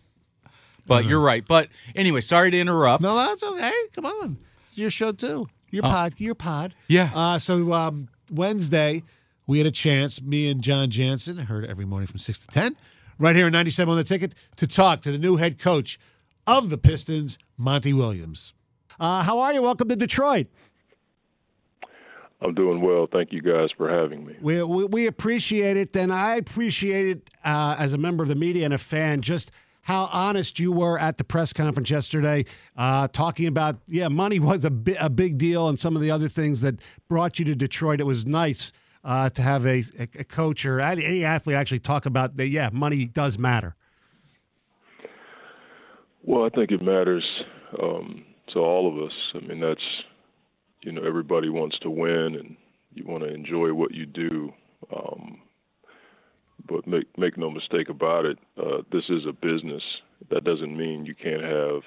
But 0.87 0.99
uh-huh. 1.01 1.09
you're 1.09 1.19
right. 1.19 1.43
But 1.45 1.69
anyway, 1.95 2.21
sorry 2.21 2.51
to 2.51 2.59
interrupt. 2.59 3.01
No, 3.01 3.15
that's 3.15 3.41
okay. 3.41 3.71
Come 3.93 4.05
on. 4.05 4.37
It's 4.67 4.77
your 4.77 4.91
show, 4.91 5.11
too. 5.11 5.47
Your 5.71 5.83
pod. 5.83 6.13
Your 6.17 6.35
pod. 6.35 6.73
Yeah. 6.87 7.09
Uh, 7.13 7.39
so 7.39 7.73
um, 7.73 8.07
Wednesday, 8.31 9.03
we 9.47 9.57
had 9.57 9.67
a 9.67 9.71
chance, 9.71 10.21
me 10.21 10.49
and 10.49 10.61
Jon 10.61 10.89
Jansen, 10.89 11.37
heard 11.37 11.65
every 11.65 11.85
morning 11.85 12.07
from 12.07 12.19
6 12.19 12.39
to 12.39 12.47
10, 12.47 12.75
right 13.19 13.35
here 13.35 13.47
in 13.47 13.53
97 13.53 13.91
on 13.91 13.97
the 13.97 14.03
ticket, 14.03 14.33
to 14.57 14.67
talk 14.67 15.01
to 15.03 15.11
the 15.11 15.17
new 15.17 15.35
head 15.37 15.59
coach 15.59 15.99
of 16.47 16.69
the 16.69 16.77
Pistons, 16.77 17.37
Monty 17.57 17.93
Williams. 17.93 18.53
Uh, 18.99 19.23
how 19.23 19.39
are 19.39 19.53
you? 19.53 19.61
Welcome 19.61 19.89
to 19.89 19.95
Detroit. 19.95 20.47
I'm 22.41 22.53
doing 22.53 22.81
well. 22.81 23.07
Thank 23.11 23.31
you 23.31 23.41
guys 23.41 23.69
for 23.75 23.89
having 23.89 24.25
me. 24.25 24.35
We, 24.41 24.61
we, 24.63 24.85
we 24.85 25.07
appreciate 25.07 25.77
it, 25.77 25.95
and 25.95 26.13
I 26.13 26.35
appreciate 26.35 27.07
it 27.07 27.29
uh, 27.43 27.75
as 27.79 27.93
a 27.93 27.97
member 27.97 28.23
of 28.23 28.29
the 28.29 28.35
media 28.35 28.65
and 28.65 28.73
a 28.73 28.77
fan 28.77 29.21
just 29.21 29.51
how 29.85 30.09
honest 30.11 30.59
you 30.59 30.71
were 30.71 30.97
at 30.97 31.19
the 31.19 31.23
press 31.23 31.53
conference 31.53 31.91
yesterday, 31.91 32.43
uh, 32.75 33.07
talking 33.07 33.45
about, 33.45 33.77
yeah, 33.85 34.07
money 34.07 34.39
was 34.51 34.65
a, 34.65 34.71
bi- 34.71 34.97
a 34.99 35.09
big 35.09 35.37
deal 35.37 35.69
and 35.69 35.79
some 35.79 35.95
of 35.95 36.01
the 36.01 36.09
other 36.09 36.27
things 36.27 36.61
that 36.61 36.75
brought 37.07 37.37
you 37.37 37.45
to 37.45 37.53
Detroit. 37.53 37.99
It 37.99 38.05
was 38.05 38.25
nice 38.25 38.73
uh, 39.03 39.29
to 39.29 39.41
have 39.43 39.63
a, 39.67 39.83
a, 39.99 40.23
coach 40.23 40.65
or 40.65 40.81
any 40.81 41.05
any 41.05 41.23
athlete 41.23 41.55
actually 41.55 41.77
talk 41.77 42.07
about 42.07 42.35
that, 42.37 42.47
yeah, 42.47 42.71
money 42.73 43.05
does 43.05 43.37
matter. 43.37 43.75
Well, 46.23 46.43
I 46.43 46.49
think 46.49 46.71
it 46.71 46.81
matters 46.81 47.23
um, 47.79 48.25
to 48.53 48.59
all 48.59 48.91
of 48.91 49.05
us. 49.05 49.13
I 49.35 49.47
mean, 49.47 49.59
that's 49.59 49.85
you 50.81 50.93
know 50.93 51.03
everybody 51.03 51.49
wants 51.49 51.77
to 51.83 51.91
win 51.91 52.35
and 52.39 52.57
you 52.95 53.05
want 53.05 53.23
to 53.23 53.31
enjoy 53.31 53.71
what 53.71 53.93
you 53.93 54.07
do. 54.07 54.51
Um, 54.91 55.41
but 56.67 56.87
make 56.87 57.05
make 57.17 57.37
no 57.37 57.49
mistake 57.49 57.89
about 57.89 58.25
it. 58.25 58.37
Uh, 58.57 58.81
this 58.91 59.05
is 59.09 59.25
a 59.27 59.33
business. 59.33 59.83
That 60.29 60.43
doesn't 60.43 60.75
mean 60.75 61.05
you 61.05 61.15
can't 61.15 61.43
have 61.43 61.81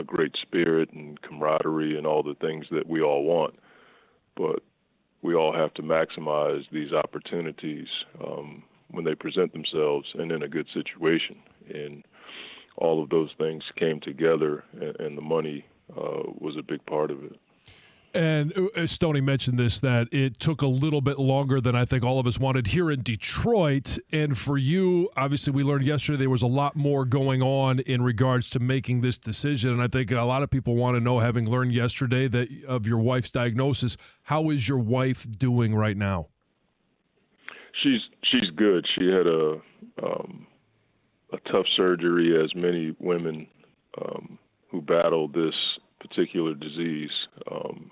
a 0.00 0.04
great 0.04 0.34
spirit 0.42 0.90
and 0.92 1.20
camaraderie 1.22 1.96
and 1.96 2.06
all 2.06 2.22
the 2.22 2.34
things 2.40 2.66
that 2.70 2.88
we 2.88 3.00
all 3.02 3.24
want. 3.24 3.54
But 4.36 4.62
we 5.22 5.34
all 5.34 5.54
have 5.54 5.72
to 5.74 5.82
maximize 5.82 6.64
these 6.72 6.92
opportunities 6.92 7.86
um, 8.22 8.62
when 8.90 9.04
they 9.04 9.14
present 9.14 9.52
themselves 9.52 10.06
and 10.14 10.32
in 10.32 10.42
a 10.42 10.48
good 10.48 10.66
situation. 10.74 11.36
And 11.72 12.04
all 12.76 13.02
of 13.02 13.10
those 13.10 13.30
things 13.38 13.62
came 13.76 14.00
together, 14.00 14.64
and, 14.72 14.98
and 15.00 15.18
the 15.18 15.22
money 15.22 15.64
uh, 15.96 16.24
was 16.38 16.56
a 16.58 16.62
big 16.62 16.84
part 16.86 17.10
of 17.10 17.22
it. 17.24 17.38
And 18.14 18.52
uh, 18.76 18.86
Stoney 18.86 19.20
mentioned 19.20 19.58
this 19.58 19.80
that 19.80 20.06
it 20.12 20.38
took 20.38 20.62
a 20.62 20.68
little 20.68 21.00
bit 21.00 21.18
longer 21.18 21.60
than 21.60 21.74
I 21.74 21.84
think 21.84 22.04
all 22.04 22.20
of 22.20 22.28
us 22.28 22.38
wanted 22.38 22.68
here 22.68 22.88
in 22.88 23.02
Detroit. 23.02 23.98
And 24.12 24.38
for 24.38 24.56
you, 24.56 25.10
obviously, 25.16 25.52
we 25.52 25.64
learned 25.64 25.84
yesterday 25.84 26.18
there 26.18 26.30
was 26.30 26.42
a 26.42 26.46
lot 26.46 26.76
more 26.76 27.04
going 27.04 27.42
on 27.42 27.80
in 27.80 28.02
regards 28.02 28.48
to 28.50 28.60
making 28.60 29.00
this 29.00 29.18
decision. 29.18 29.70
And 29.70 29.82
I 29.82 29.88
think 29.88 30.12
a 30.12 30.22
lot 30.22 30.44
of 30.44 30.50
people 30.50 30.76
want 30.76 30.96
to 30.96 31.00
know, 31.00 31.18
having 31.18 31.50
learned 31.50 31.72
yesterday 31.72 32.28
that 32.28 32.48
of 32.68 32.86
your 32.86 32.98
wife's 32.98 33.32
diagnosis, 33.32 33.96
how 34.22 34.50
is 34.50 34.68
your 34.68 34.78
wife 34.78 35.26
doing 35.36 35.74
right 35.74 35.96
now? 35.96 36.28
She's 37.82 38.00
she's 38.30 38.50
good. 38.54 38.86
She 38.96 39.06
had 39.06 39.26
a 39.26 39.60
um, 40.04 40.46
a 41.32 41.50
tough 41.50 41.66
surgery, 41.76 42.40
as 42.40 42.54
many 42.54 42.94
women 43.00 43.48
um, 44.00 44.38
who 44.70 44.80
battle 44.80 45.26
this 45.26 45.54
particular 46.00 46.54
disease 46.54 47.10
um, 47.50 47.90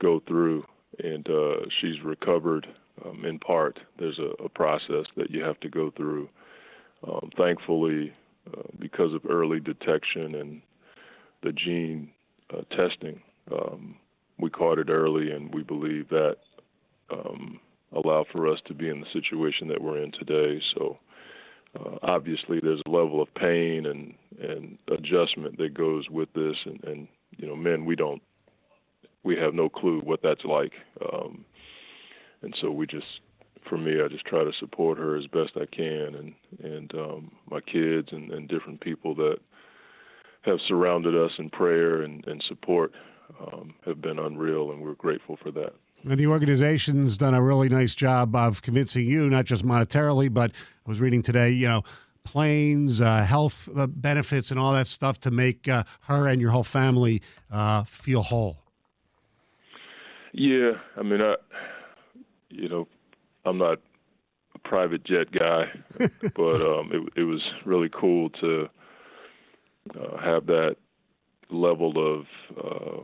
go 0.00 0.20
through, 0.26 0.64
and 1.02 1.28
uh, 1.28 1.66
she's 1.80 2.02
recovered 2.04 2.66
um, 3.04 3.24
in 3.24 3.38
part. 3.38 3.78
There's 3.98 4.18
a, 4.18 4.44
a 4.44 4.48
process 4.48 5.06
that 5.16 5.30
you 5.30 5.42
have 5.42 5.60
to 5.60 5.68
go 5.68 5.92
through. 5.96 6.28
Um, 7.06 7.30
thankfully, 7.36 8.12
uh, 8.46 8.62
because 8.78 9.14
of 9.14 9.22
early 9.28 9.60
detection 9.60 10.34
and 10.34 10.62
the 11.42 11.52
gene 11.52 12.10
uh, 12.52 12.62
testing, 12.76 13.20
um, 13.52 13.96
we 14.38 14.50
caught 14.50 14.78
it 14.78 14.90
early, 14.90 15.30
and 15.30 15.54
we 15.54 15.62
believe 15.62 16.08
that 16.10 16.36
um, 17.10 17.60
allowed 17.92 18.26
for 18.32 18.46
us 18.48 18.58
to 18.66 18.74
be 18.74 18.88
in 18.88 19.00
the 19.00 19.06
situation 19.12 19.68
that 19.68 19.82
we're 19.82 20.02
in 20.02 20.12
today. 20.12 20.60
So 20.74 20.98
uh, 21.78 21.96
obviously, 22.02 22.60
there's 22.60 22.82
a 22.86 22.90
level 22.90 23.22
of 23.22 23.32
pain 23.34 23.86
and 23.86 24.14
and 24.40 24.78
adjustment 24.88 25.58
that 25.58 25.74
goes 25.74 26.08
with 26.08 26.32
this, 26.34 26.56
and, 26.64 26.82
and 26.84 27.08
you 27.36 27.46
know, 27.46 27.56
men, 27.56 27.84
we 27.84 27.94
don't, 27.94 28.22
we 29.22 29.36
have 29.36 29.54
no 29.54 29.68
clue 29.68 30.00
what 30.00 30.20
that's 30.22 30.44
like, 30.44 30.72
um, 31.12 31.44
and 32.42 32.54
so 32.60 32.70
we 32.70 32.86
just, 32.86 33.06
for 33.68 33.76
me, 33.76 34.00
I 34.02 34.08
just 34.08 34.24
try 34.24 34.42
to 34.44 34.52
support 34.58 34.98
her 34.98 35.16
as 35.16 35.26
best 35.26 35.52
I 35.56 35.66
can, 35.66 36.14
and 36.14 36.34
and 36.62 36.94
um, 36.94 37.30
my 37.50 37.60
kids 37.60 38.08
and, 38.12 38.30
and 38.32 38.48
different 38.48 38.80
people 38.80 39.14
that 39.16 39.36
have 40.42 40.58
surrounded 40.66 41.14
us 41.14 41.32
in 41.38 41.50
prayer 41.50 42.02
and, 42.02 42.26
and 42.26 42.42
support 42.48 42.92
um, 43.40 43.74
have 43.84 44.00
been 44.00 44.18
unreal, 44.18 44.72
and 44.72 44.80
we're 44.82 44.94
grateful 44.94 45.38
for 45.42 45.50
that. 45.50 45.74
And 46.02 46.18
the 46.18 46.26
organization's 46.26 47.18
done 47.18 47.34
a 47.34 47.42
really 47.42 47.68
nice 47.68 47.94
job 47.94 48.34
of 48.34 48.62
convincing 48.62 49.06
you, 49.06 49.28
not 49.28 49.44
just 49.44 49.64
monetarily, 49.64 50.32
but 50.32 50.50
I 50.50 50.88
was 50.88 50.98
reading 50.98 51.22
today, 51.22 51.50
you 51.50 51.68
know, 51.68 51.82
planes, 52.24 53.00
uh, 53.00 53.22
health 53.24 53.68
uh, 53.76 53.86
benefits, 53.86 54.50
and 54.50 54.58
all 54.58 54.72
that 54.72 54.86
stuff 54.86 55.20
to 55.20 55.30
make 55.30 55.68
uh, 55.68 55.84
her 56.02 56.26
and 56.26 56.40
your 56.40 56.52
whole 56.52 56.64
family 56.64 57.20
uh, 57.50 57.84
feel 57.84 58.22
whole. 58.22 58.59
Yeah, 60.32 60.72
I 60.96 61.02
mean, 61.02 61.20
I, 61.20 61.34
you 62.50 62.68
know, 62.68 62.88
I'm 63.44 63.58
not 63.58 63.78
a 64.54 64.58
private 64.60 65.04
jet 65.04 65.32
guy, 65.32 65.64
but 65.98 66.54
um, 66.62 66.90
it 66.92 67.20
it 67.20 67.24
was 67.24 67.42
really 67.64 67.90
cool 67.92 68.30
to 68.30 68.68
uh, 69.98 70.16
have 70.18 70.46
that 70.46 70.76
level 71.50 72.20
of 72.20 72.26
uh, 72.56 73.02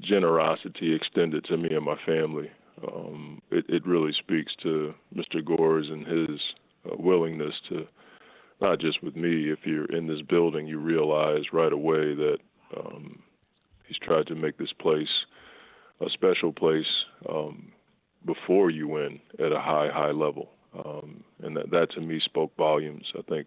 generosity 0.00 0.94
extended 0.94 1.44
to 1.44 1.56
me 1.56 1.68
and 1.74 1.84
my 1.84 1.96
family. 2.04 2.50
Um, 2.86 3.40
it, 3.50 3.64
it 3.68 3.86
really 3.86 4.12
speaks 4.18 4.52
to 4.62 4.94
Mr. 5.14 5.44
Gores 5.44 5.88
and 5.88 6.06
his 6.06 6.40
uh, 6.84 6.96
willingness 6.98 7.54
to, 7.70 7.86
not 8.60 8.80
just 8.80 9.02
with 9.02 9.16
me, 9.16 9.50
if 9.50 9.60
you're 9.64 9.86
in 9.86 10.06
this 10.06 10.20
building, 10.22 10.66
you 10.66 10.78
realize 10.78 11.44
right 11.52 11.72
away 11.72 12.14
that 12.14 12.38
um, 12.76 13.20
he's 13.86 13.96
tried 13.98 14.26
to 14.26 14.34
make 14.34 14.58
this 14.58 14.72
place 14.78 15.08
a 16.00 16.10
special 16.10 16.52
place 16.52 16.86
um, 17.28 17.72
before 18.24 18.70
you 18.70 18.88
win 18.88 19.20
at 19.38 19.52
a 19.52 19.60
high, 19.60 19.88
high 19.92 20.10
level. 20.10 20.50
Um, 20.84 21.24
and 21.42 21.56
that, 21.56 21.70
that 21.70 21.90
to 21.92 22.00
me 22.00 22.20
spoke 22.24 22.54
volumes. 22.56 23.06
I 23.18 23.22
think 23.22 23.46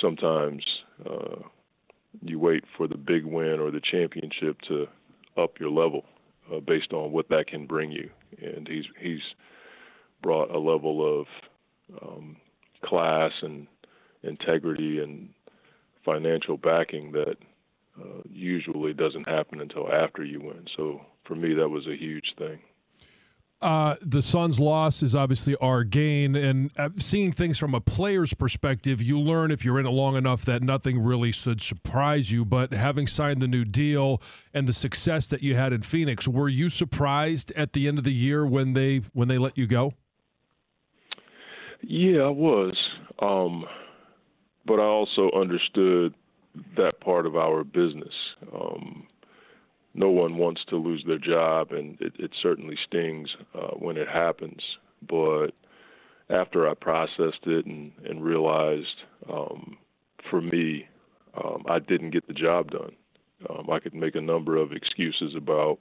sometimes 0.00 0.64
uh, 1.04 1.36
you 2.22 2.38
wait 2.38 2.64
for 2.76 2.88
the 2.88 2.96
big 2.96 3.24
win 3.24 3.60
or 3.60 3.70
the 3.70 3.80
championship 3.80 4.60
to 4.68 4.86
up 5.36 5.60
your 5.60 5.70
level 5.70 6.04
uh, 6.52 6.60
based 6.60 6.92
on 6.92 7.12
what 7.12 7.28
that 7.28 7.46
can 7.46 7.66
bring 7.66 7.92
you. 7.92 8.10
And 8.40 8.66
he's 8.66 8.84
he's 8.98 9.20
brought 10.22 10.50
a 10.50 10.58
level 10.58 11.20
of 11.20 11.26
um, 12.02 12.36
class 12.84 13.32
and 13.42 13.66
integrity 14.22 15.00
and 15.00 15.30
financial 16.04 16.56
backing 16.56 17.12
that 17.12 17.36
uh, 18.00 18.22
usually 18.30 18.92
doesn't 18.92 19.28
happen 19.28 19.60
until 19.60 19.90
after 19.92 20.24
you 20.24 20.40
win. 20.40 20.66
So 20.76 21.00
for 21.30 21.36
me, 21.36 21.54
that 21.54 21.68
was 21.68 21.86
a 21.86 21.96
huge 21.96 22.34
thing. 22.36 22.58
Uh, 23.62 23.94
the 24.02 24.20
Suns' 24.20 24.58
loss 24.58 25.00
is 25.00 25.14
obviously 25.14 25.54
our 25.56 25.84
gain, 25.84 26.34
and 26.34 26.70
uh, 26.76 26.88
seeing 26.96 27.30
things 27.30 27.56
from 27.56 27.72
a 27.72 27.80
player's 27.80 28.34
perspective, 28.34 29.00
you 29.00 29.20
learn 29.20 29.52
if 29.52 29.64
you're 29.64 29.78
in 29.78 29.86
it 29.86 29.90
long 29.90 30.16
enough 30.16 30.44
that 30.46 30.60
nothing 30.60 30.98
really 30.98 31.30
should 31.30 31.62
surprise 31.62 32.32
you. 32.32 32.44
But 32.44 32.72
having 32.72 33.06
signed 33.06 33.40
the 33.40 33.46
new 33.46 33.64
deal 33.64 34.20
and 34.52 34.66
the 34.66 34.72
success 34.72 35.28
that 35.28 35.42
you 35.42 35.54
had 35.54 35.72
in 35.72 35.82
Phoenix, 35.82 36.26
were 36.26 36.48
you 36.48 36.68
surprised 36.68 37.52
at 37.54 37.74
the 37.74 37.86
end 37.86 37.98
of 37.98 38.04
the 38.04 38.14
year 38.14 38.44
when 38.44 38.72
they 38.72 39.02
when 39.12 39.28
they 39.28 39.38
let 39.38 39.56
you 39.56 39.68
go? 39.68 39.92
Yeah, 41.82 42.22
I 42.22 42.30
was, 42.30 42.76
um, 43.20 43.64
but 44.66 44.80
I 44.80 44.84
also 44.84 45.30
understood 45.38 46.14
that 46.76 46.98
part 47.00 47.24
of 47.26 47.36
our 47.36 47.62
business. 47.62 48.14
Um, 48.52 48.99
no 49.94 50.10
one 50.10 50.36
wants 50.36 50.62
to 50.68 50.76
lose 50.76 51.02
their 51.06 51.18
job, 51.18 51.72
and 51.72 52.00
it, 52.00 52.12
it 52.18 52.30
certainly 52.42 52.76
stings 52.86 53.28
uh, 53.54 53.74
when 53.78 53.96
it 53.96 54.08
happens. 54.08 54.60
But 55.08 55.48
after 56.28 56.68
I 56.68 56.74
processed 56.74 57.46
it 57.46 57.66
and, 57.66 57.92
and 58.04 58.22
realized, 58.22 59.02
um, 59.28 59.78
for 60.30 60.40
me, 60.40 60.88
um, 61.42 61.64
I 61.68 61.78
didn't 61.78 62.10
get 62.10 62.26
the 62.26 62.34
job 62.34 62.70
done. 62.70 62.92
Um, 63.48 63.68
I 63.70 63.80
could 63.80 63.94
make 63.94 64.14
a 64.14 64.20
number 64.20 64.56
of 64.56 64.72
excuses 64.72 65.34
about, 65.36 65.78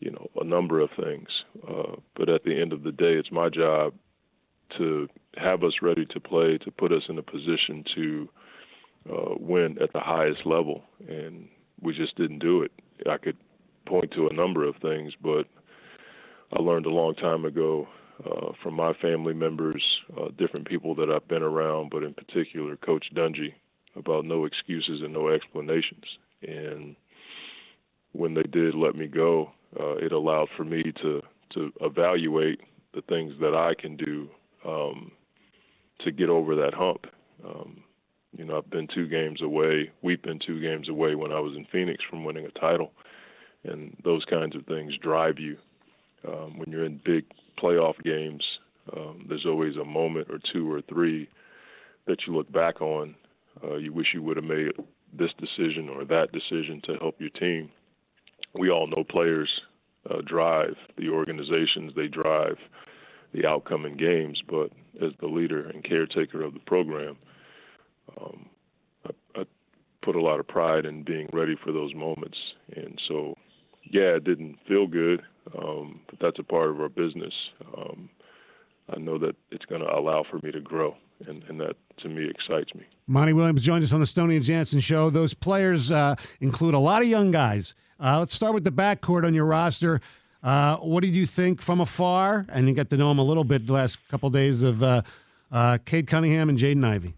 you 0.00 0.10
know, 0.10 0.28
a 0.40 0.44
number 0.44 0.80
of 0.80 0.90
things. 1.00 1.28
Uh, 1.66 1.96
but 2.16 2.28
at 2.28 2.44
the 2.44 2.60
end 2.60 2.72
of 2.72 2.82
the 2.82 2.92
day, 2.92 3.14
it's 3.14 3.32
my 3.32 3.48
job 3.48 3.94
to 4.76 5.08
have 5.36 5.62
us 5.62 5.74
ready 5.80 6.04
to 6.06 6.20
play, 6.20 6.58
to 6.58 6.70
put 6.70 6.92
us 6.92 7.04
in 7.08 7.18
a 7.18 7.22
position 7.22 7.84
to 7.94 8.28
uh, 9.10 9.34
win 9.38 9.78
at 9.80 9.92
the 9.92 10.00
highest 10.00 10.44
level. 10.44 10.82
And 11.08 11.48
we 11.80 11.94
just 11.94 12.16
didn't 12.16 12.40
do 12.40 12.62
it. 12.62 12.72
I 13.08 13.16
could 13.18 13.36
point 13.86 14.10
to 14.12 14.28
a 14.28 14.32
number 14.32 14.66
of 14.66 14.76
things, 14.76 15.12
but 15.22 15.46
I 16.52 16.60
learned 16.60 16.86
a 16.86 16.90
long 16.90 17.14
time 17.14 17.44
ago 17.44 17.88
uh, 18.24 18.52
from 18.62 18.74
my 18.74 18.92
family 18.94 19.34
members, 19.34 19.82
uh, 20.18 20.28
different 20.38 20.66
people 20.66 20.94
that 20.96 21.10
I've 21.10 21.28
been 21.28 21.42
around, 21.42 21.90
but 21.90 22.02
in 22.02 22.14
particular 22.14 22.76
Coach 22.76 23.06
Dungy, 23.14 23.54
about 23.94 24.24
no 24.24 24.44
excuses 24.44 25.02
and 25.02 25.12
no 25.12 25.28
explanations. 25.28 26.04
And 26.42 26.96
when 28.12 28.34
they 28.34 28.42
did 28.42 28.74
let 28.74 28.94
me 28.94 29.06
go, 29.06 29.50
uh, 29.78 29.96
it 29.96 30.12
allowed 30.12 30.48
for 30.56 30.64
me 30.64 30.82
to 31.02 31.22
to 31.54 31.72
evaluate 31.80 32.60
the 32.92 33.02
things 33.02 33.32
that 33.40 33.54
I 33.54 33.80
can 33.80 33.96
do 33.96 34.28
um, 34.66 35.12
to 36.00 36.10
get 36.10 36.28
over 36.28 36.56
that 36.56 36.74
hump. 36.74 37.06
Um, 37.44 37.84
you 38.32 38.44
know, 38.44 38.58
I've 38.58 38.70
been 38.70 38.88
two 38.94 39.08
games 39.08 39.42
away. 39.42 39.90
We've 40.02 40.22
been 40.22 40.38
two 40.44 40.60
games 40.60 40.88
away 40.88 41.14
when 41.14 41.32
I 41.32 41.40
was 41.40 41.54
in 41.56 41.66
Phoenix 41.72 42.02
from 42.08 42.24
winning 42.24 42.46
a 42.46 42.58
title, 42.58 42.92
and 43.64 43.96
those 44.04 44.24
kinds 44.24 44.56
of 44.56 44.66
things 44.66 44.94
drive 45.02 45.38
you. 45.38 45.56
Um, 46.26 46.58
when 46.58 46.70
you're 46.70 46.84
in 46.84 47.00
big 47.04 47.24
playoff 47.62 48.02
games, 48.02 48.42
um, 48.96 49.26
there's 49.28 49.46
always 49.46 49.76
a 49.76 49.84
moment 49.84 50.28
or 50.30 50.38
two 50.52 50.70
or 50.70 50.82
three 50.82 51.28
that 52.06 52.18
you 52.26 52.34
look 52.34 52.50
back 52.52 52.80
on. 52.80 53.14
Uh, 53.62 53.76
you 53.76 53.92
wish 53.92 54.08
you 54.12 54.22
would 54.22 54.36
have 54.36 54.44
made 54.44 54.72
this 55.16 55.30
decision 55.38 55.88
or 55.88 56.04
that 56.04 56.32
decision 56.32 56.80
to 56.84 56.96
help 57.00 57.20
your 57.20 57.30
team. 57.30 57.70
We 58.54 58.70
all 58.70 58.86
know 58.86 59.04
players 59.04 59.48
uh, 60.10 60.20
drive 60.24 60.74
the 60.96 61.08
organizations, 61.08 61.92
they 61.94 62.08
drive 62.08 62.56
the 63.32 63.46
outcome 63.46 63.84
in 63.84 63.96
games, 63.96 64.40
but 64.48 64.70
as 65.02 65.12
the 65.20 65.26
leader 65.26 65.68
and 65.68 65.84
caretaker 65.84 66.42
of 66.42 66.54
the 66.54 66.60
program, 66.60 67.16
um, 68.20 68.46
I, 69.04 69.40
I 69.40 69.44
put 70.02 70.16
a 70.16 70.20
lot 70.20 70.40
of 70.40 70.46
pride 70.46 70.84
in 70.84 71.02
being 71.02 71.28
ready 71.32 71.56
for 71.62 71.72
those 71.72 71.94
moments. 71.94 72.38
And 72.74 73.00
so, 73.08 73.34
yeah, 73.90 74.16
it 74.16 74.24
didn't 74.24 74.58
feel 74.66 74.86
good, 74.86 75.22
um, 75.58 76.00
but 76.08 76.18
that's 76.20 76.38
a 76.38 76.42
part 76.42 76.70
of 76.70 76.80
our 76.80 76.88
business. 76.88 77.34
Um, 77.76 78.08
I 78.94 78.98
know 78.98 79.18
that 79.18 79.34
it's 79.50 79.64
going 79.64 79.80
to 79.80 79.92
allow 79.92 80.24
for 80.30 80.38
me 80.44 80.52
to 80.52 80.60
grow, 80.60 80.96
and, 81.26 81.42
and 81.48 81.60
that 81.60 81.74
to 81.98 82.08
me 82.08 82.28
excites 82.28 82.74
me. 82.74 82.84
Monty 83.08 83.32
Williams 83.32 83.62
joined 83.62 83.82
us 83.82 83.92
on 83.92 84.00
the 84.00 84.06
Stoney 84.06 84.36
and 84.36 84.44
Jansen 84.44 84.80
show. 84.80 85.10
Those 85.10 85.34
players 85.34 85.90
uh, 85.90 86.14
include 86.40 86.74
a 86.74 86.78
lot 86.78 87.02
of 87.02 87.08
young 87.08 87.30
guys. 87.30 87.74
Uh, 87.98 88.18
let's 88.18 88.34
start 88.34 88.54
with 88.54 88.64
the 88.64 88.70
backcourt 88.70 89.24
on 89.24 89.34
your 89.34 89.46
roster. 89.46 90.00
Uh, 90.42 90.76
what 90.76 91.02
did 91.02 91.14
you 91.16 91.26
think 91.26 91.60
from 91.60 91.80
afar? 91.80 92.46
And 92.48 92.68
you 92.68 92.74
got 92.74 92.90
to 92.90 92.96
know 92.96 93.10
him 93.10 93.18
a 93.18 93.24
little 93.24 93.44
bit 93.44 93.66
the 93.66 93.72
last 93.72 94.06
couple 94.08 94.28
of 94.28 94.32
days 94.32 94.62
of 94.62 94.82
uh, 94.82 95.02
uh, 95.50 95.78
Cade 95.84 96.06
Cunningham 96.06 96.48
and 96.48 96.58
Jaden 96.58 96.84
Ivey. 96.84 97.14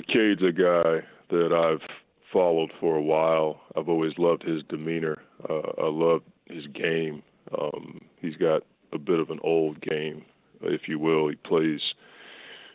Cade's 0.00 0.42
a 0.42 0.52
guy 0.52 1.06
that 1.30 1.52
I've 1.52 1.86
followed 2.32 2.70
for 2.80 2.96
a 2.96 3.02
while. 3.02 3.60
I've 3.76 3.88
always 3.88 4.12
loved 4.16 4.42
his 4.42 4.62
demeanor. 4.68 5.18
Uh, 5.48 5.60
I 5.78 5.88
love 5.88 6.22
his 6.46 6.66
game. 6.68 7.22
Um, 7.58 8.00
he's 8.20 8.36
got 8.36 8.62
a 8.92 8.98
bit 8.98 9.18
of 9.18 9.30
an 9.30 9.40
old 9.42 9.80
game, 9.80 10.24
if 10.62 10.82
you 10.88 10.98
will. 10.98 11.28
He 11.28 11.34
plays 11.34 11.80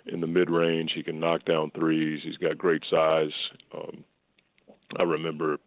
in 0.06 0.21
the 0.21 0.27
mid 0.27 0.49
range. 0.49 0.91
He 0.93 1.03
can 1.03 1.19
knock 1.19 1.45
down 1.45 1.71
threes. 1.71 2.21
He's 2.23 2.38
got 2.38 2.58
great 2.58 2.84
size. 2.89 3.32
Um, 3.73 4.03
I 4.97 5.03
remember 5.03 5.58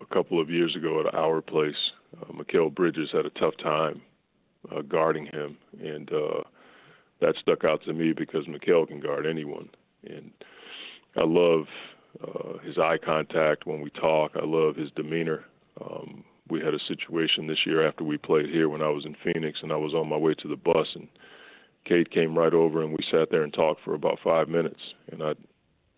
a 0.00 0.06
couple 0.14 0.40
of 0.40 0.50
years 0.50 0.74
ago 0.76 1.00
at 1.00 1.14
our 1.14 1.40
place, 1.40 1.74
uh, 2.20 2.32
Mikal 2.32 2.74
Bridges 2.74 3.10
had 3.12 3.26
a 3.26 3.30
tough 3.30 3.54
time 3.62 4.00
uh, 4.74 4.82
guarding 4.82 5.26
him, 5.26 5.56
and 5.80 6.10
uh, 6.12 6.42
that 7.20 7.34
stuck 7.40 7.64
out 7.64 7.82
to 7.84 7.92
me 7.92 8.12
because 8.12 8.46
Mikal 8.46 8.86
can 8.88 9.00
guard 9.00 9.26
anyone. 9.26 9.68
And 10.04 10.30
I 11.18 11.24
love 11.24 11.66
uh, 12.22 12.58
his 12.64 12.78
eye 12.78 12.98
contact 13.04 13.66
when 13.66 13.80
we 13.80 13.90
talk. 13.90 14.32
I 14.34 14.44
love 14.44 14.76
his 14.76 14.90
demeanor. 14.96 15.44
Um, 15.80 16.24
we 16.48 16.60
had 16.60 16.74
a 16.74 16.78
situation 16.88 17.46
this 17.46 17.66
year 17.66 17.86
after 17.86 18.04
we 18.04 18.16
played 18.16 18.46
here 18.46 18.68
when 18.68 18.82
I 18.82 18.88
was 18.88 19.04
in 19.04 19.16
Phoenix, 19.24 19.58
and 19.62 19.72
I 19.72 19.76
was 19.76 19.94
on 19.94 20.08
my 20.08 20.16
way 20.16 20.34
to 20.34 20.48
the 20.48 20.56
bus, 20.56 20.86
and 20.94 21.08
Cade 21.84 22.10
came 22.10 22.36
right 22.36 22.54
over, 22.54 22.82
and 22.82 22.92
we 22.92 23.04
sat 23.10 23.30
there 23.30 23.42
and 23.42 23.52
talked 23.52 23.82
for 23.84 23.94
about 23.94 24.18
five 24.22 24.48
minutes. 24.48 24.80
And 25.12 25.22
I, 25.22 25.32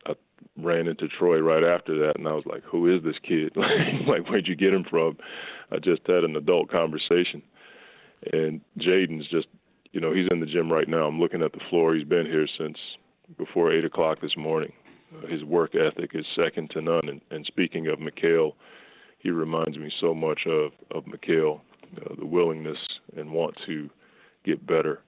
I 0.07 0.15
ran 0.57 0.89
into 0.89 1.09
Troy 1.09 1.39
right 1.39 1.65
after 1.65 1.99
that, 1.99 2.19
and 2.19 2.27
I 2.27 2.33
was 2.33 2.45
like, 2.47 2.63
"Who 2.65 2.95
is 2.95 3.03
this 3.03 3.19
kid? 3.23 3.53
like, 4.07 4.29
where'd 4.29 4.49
you 4.49 4.57
get 4.57 4.75
him 4.75 4.85
from?" 4.89 5.19
I 5.71 5.79
just 5.79 6.03
had 6.07 6.25
an 6.25 6.37
adult 6.37 6.71
conversation, 6.71 7.43
and 8.33 8.61
Jaden's 8.79 9.29
just, 9.29 9.47
you 9.93 10.01
know, 10.01 10.13
he's 10.13 10.29
in 10.31 10.41
the 10.41 10.47
gym 10.47 10.71
right 10.71 10.89
now. 10.89 11.07
I'm 11.07 11.21
looking 11.21 11.43
at 11.43 11.53
the 11.53 11.61
floor. 11.71 11.95
He's 11.95 12.07
been 12.07 12.27
here 12.27 12.49
since 12.59 12.77
before 13.39 13.73
eight 13.73 13.85
o'clock 13.85 14.21
this 14.21 14.37
morning. 14.37 14.73
His 15.29 15.45
work 15.45 15.75
ethic 15.75 16.11
is 16.15 16.25
second 16.37 16.71
to 16.71 16.81
none. 16.81 17.09
And, 17.09 17.21
and 17.31 17.45
speaking 17.47 17.89
of 17.89 17.99
Mikal, 17.99 18.53
he 19.19 19.31
reminds 19.31 19.77
me 19.77 19.91
so 20.01 20.15
much 20.15 20.47
of 20.47 20.73
of 20.91 21.05
Mikal, 21.05 21.61
uh, 21.97 22.15
the 22.19 22.27
willingness 22.27 22.79
and 23.17 23.31
want 23.33 23.55
to 23.67 23.91
get 24.45 24.67
better. 24.67 25.01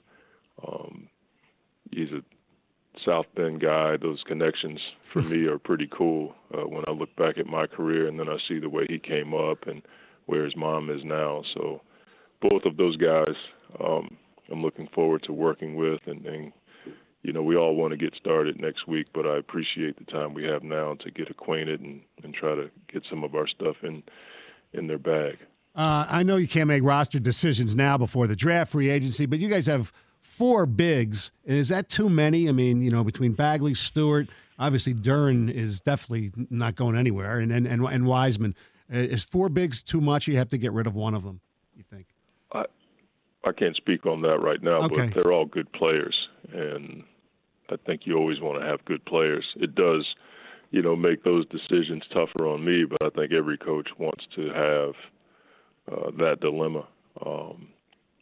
Um, 0.67 1.09
he's 1.91 2.11
a 2.13 2.23
South 3.05 3.27
Bend 3.35 3.61
guy. 3.61 3.97
Those 3.97 4.23
connections 4.27 4.81
for 5.13 5.23
me 5.23 5.47
are 5.47 5.59
pretty 5.59 5.89
cool. 5.91 6.35
Uh, 6.53 6.67
when 6.69 6.85
I 6.87 6.91
look 6.91 7.15
back 7.17 7.39
at 7.39 7.47
my 7.47 7.67
career 7.67 8.07
and 8.09 8.19
then 8.19 8.29
I 8.29 8.37
see 8.49 8.59
the 8.59 8.69
way 8.69 8.87
he 8.89 8.99
came 8.99 9.35
up 9.35 9.67
and 9.67 9.83
where 10.27 10.45
his 10.45 10.57
mom 10.57 10.91
is 10.91 11.03
now. 11.05 11.43
So 11.55 11.81
both 12.41 12.65
of 12.65 12.77
those 12.77 12.97
guys, 12.97 13.35
um, 13.81 14.17
I'm 14.51 14.63
looking 14.63 14.89
forward 14.95 15.23
to 15.25 15.33
working 15.33 15.75
with 15.77 16.01
and, 16.07 16.27
and 16.27 16.53
you 17.23 17.33
know, 17.33 17.43
we 17.43 17.57
all 17.57 17.75
want 17.75 17.93
to 17.93 17.97
get 17.97 18.15
started 18.15 18.61
next 18.61 18.89
week, 18.89 19.07
but 19.15 19.27
I 19.27 19.39
appreciate 19.39 19.97
the 19.99 20.11
time 20.11 20.35
we 20.35 20.45
have 20.45 20.63
now 20.63 20.95
to 20.95 21.11
get 21.11 21.31
acquainted 21.31 21.81
and, 21.81 22.01
and 22.23 22.35
try 22.35 22.55
to 22.55 22.71
get 22.93 23.05
some 23.09 23.23
of 23.25 23.35
our 23.35 23.47
stuff 23.47 23.77
in 23.83 24.03
in 24.73 24.87
their 24.87 24.99
bag. 24.99 25.39
Uh, 25.75 26.07
I 26.09 26.23
know 26.23 26.37
you 26.37 26.49
can't 26.49 26.69
make 26.69 26.83
roster 26.83 27.19
decisions 27.19 27.75
now 27.77 27.97
before 27.97 28.27
the 28.27 28.37
draft, 28.37 28.73
free 28.73 28.91
agency, 28.91 29.27
but 29.27 29.39
you 29.39 29.49
guys 29.49 29.67
have 29.67 29.93
four 30.21 30.67
bigs. 30.67 31.31
And 31.47 31.57
is 31.57 31.69
that 31.69 31.89
too 31.89 32.09
many? 32.09 32.49
I 32.49 32.53
mean, 32.53 32.83
you 32.83 32.91
know, 32.91 33.05
between 33.05 33.33
Bagley, 33.33 33.75
Stewart, 33.75 34.29
obviously 34.59 34.95
Duren 34.95 35.51
is 35.51 35.81
definitely 35.81 36.33
not 36.51 36.75
going 36.75 36.97
anywhere, 36.97 37.39
and 37.39 37.53
and 37.53 37.67
and, 37.67 37.85
and 37.85 38.07
Wiseman. 38.07 38.55
Uh, 38.93 38.99
is 38.99 39.25
four 39.25 39.49
bigs 39.49 39.83
too 39.83 40.01
much? 40.01 40.27
You 40.27 40.37
have 40.37 40.49
to 40.51 40.59
get 40.59 40.73
rid 40.73 40.87
of 40.87 40.95
one 40.95 41.15
of 41.15 41.23
them. 41.23 41.41
You 41.77 41.85
think? 41.85 42.07
I 42.53 42.65
I 43.45 43.53
can't 43.53 43.77
speak 43.77 44.07
on 44.07 44.23
that 44.23 44.41
right 44.41 44.63
now, 44.63 44.83
Okay. 44.83 45.07
but 45.07 45.15
they're 45.15 45.33
all 45.33 45.47
good 45.47 45.71
players, 45.73 46.29
and 46.53 47.05
I 47.73 47.77
think 47.87 48.03
you 48.05 48.17
always 48.17 48.41
want 48.41 48.61
to 48.61 48.67
have 48.67 48.85
good 48.85 49.05
players. 49.05 49.45
It 49.57 49.75
does, 49.75 50.07
you 50.71 50.83
know, 50.83 50.97
make 50.97 51.25
those 51.25 51.47
decisions 51.47 52.03
tougher 52.13 52.47
on 52.47 52.65
me, 52.65 52.85
but 52.85 53.03
I 53.03 53.11
think 53.11 53.33
every 53.33 53.59
coach 53.59 53.89
wants 53.99 54.25
to 54.37 54.49
have 54.49 54.95
uh, 55.91 56.11
that 56.19 56.41
dilemma. 56.41 56.87
Um, 57.25 57.69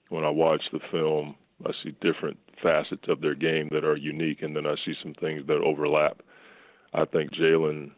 when 0.08 0.24
I 0.24 0.30
watch 0.30 0.62
the 0.72 0.80
film, 0.90 1.34
I 1.66 1.72
see 1.82 1.94
different 2.00 2.38
facets 2.62 3.04
of 3.08 3.20
their 3.20 3.34
game 3.34 3.68
that 3.72 3.84
are 3.84 3.96
unique, 3.96 4.42
and 4.42 4.54
then 4.54 4.66
I 4.66 4.74
see 4.84 4.94
some 5.02 5.14
things 5.14 5.46
that 5.46 5.58
overlap. 5.58 6.20
I 6.92 7.04
think 7.04 7.32
Jalen 7.32 7.92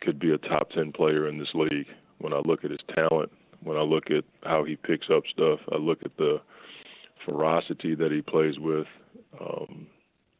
could 0.00 0.18
be 0.18 0.32
a 0.32 0.38
top 0.38 0.70
10 0.70 0.92
player 0.92 1.28
in 1.28 1.38
this 1.38 1.52
league. 1.54 1.88
When 2.18 2.32
I 2.32 2.40
look 2.44 2.64
at 2.64 2.70
his 2.70 2.80
talent, 2.94 3.30
when 3.62 3.76
I 3.76 3.82
look 3.82 4.10
at 4.10 4.24
how 4.42 4.64
he 4.64 4.76
picks 4.76 5.08
up 5.14 5.24
stuff, 5.32 5.60
I 5.72 5.76
look 5.76 5.98
at 6.04 6.16
the 6.16 6.40
ferocity 7.28 7.94
that 7.94 8.12
he 8.12 8.22
plays 8.22 8.58
with. 8.58 8.86
Um, 9.40 9.86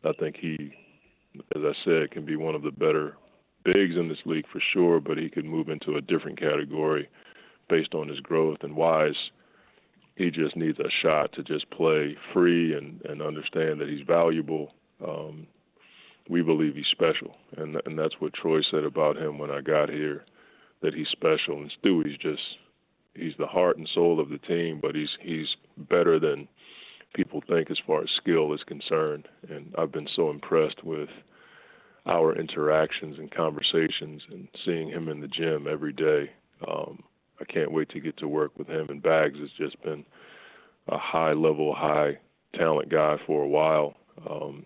I 0.04 0.12
think 0.18 0.36
he, 0.40 0.72
as 1.54 1.62
I 1.62 1.72
said, 1.84 2.10
can 2.10 2.24
be 2.24 2.36
one 2.36 2.54
of 2.54 2.62
the 2.62 2.70
better 2.70 3.16
bigs 3.64 3.96
in 3.96 4.08
this 4.08 4.18
league 4.24 4.46
for 4.52 4.62
sure, 4.72 5.00
but 5.00 5.18
he 5.18 5.28
could 5.28 5.44
move 5.44 5.68
into 5.68 5.96
a 5.96 6.00
different 6.00 6.38
category 6.38 7.08
based 7.68 7.94
on 7.94 8.08
his 8.08 8.20
growth. 8.20 8.58
And 8.62 8.76
Wise, 8.76 9.16
he 10.16 10.30
just 10.30 10.56
needs 10.56 10.78
a 10.78 10.90
shot 11.02 11.32
to 11.34 11.42
just 11.42 11.70
play 11.70 12.16
free 12.32 12.76
and 12.76 13.00
and 13.04 13.22
understand 13.22 13.80
that 13.80 13.88
he's 13.88 14.06
valuable. 14.06 14.74
Um, 15.06 15.46
we 16.28 16.42
believe 16.42 16.74
he's 16.74 16.86
special, 16.90 17.34
and 17.56 17.80
and 17.86 17.98
that's 17.98 18.20
what 18.20 18.34
Troy 18.34 18.60
said 18.70 18.84
about 18.84 19.16
him 19.16 19.38
when 19.38 19.50
I 19.50 19.60
got 19.60 19.88
here, 19.88 20.24
that 20.82 20.94
he's 20.94 21.08
special. 21.08 21.58
And 21.58 21.72
Stewie's 21.78 22.18
just 22.18 22.42
he's 23.14 23.34
the 23.38 23.46
heart 23.46 23.78
and 23.78 23.88
soul 23.94 24.20
of 24.20 24.28
the 24.28 24.38
team, 24.38 24.80
but 24.80 24.94
he's 24.94 25.10
he's 25.20 25.48
better 25.76 26.18
than 26.18 26.48
people 27.14 27.42
think 27.48 27.70
as 27.70 27.78
far 27.86 28.02
as 28.02 28.08
skill 28.16 28.52
is 28.54 28.62
concerned. 28.66 29.28
And 29.48 29.74
I've 29.76 29.92
been 29.92 30.08
so 30.14 30.30
impressed 30.30 30.84
with 30.84 31.08
our 32.06 32.34
interactions 32.34 33.18
and 33.18 33.30
conversations 33.30 34.22
and 34.30 34.48
seeing 34.64 34.88
him 34.88 35.08
in 35.08 35.20
the 35.20 35.28
gym 35.28 35.66
every 35.70 35.92
day. 35.92 36.30
Um, 36.66 37.02
I 37.40 37.44
can't 37.44 37.72
wait 37.72 37.88
to 37.90 38.00
get 38.00 38.16
to 38.18 38.28
work 38.28 38.58
with 38.58 38.68
him. 38.68 38.88
And 38.88 39.02
Bags 39.02 39.38
has 39.38 39.50
just 39.58 39.80
been 39.82 40.04
a 40.88 40.98
high 40.98 41.32
level, 41.32 41.74
high 41.74 42.18
talent 42.54 42.90
guy 42.90 43.16
for 43.26 43.42
a 43.42 43.48
while. 43.48 43.94
Um, 44.28 44.64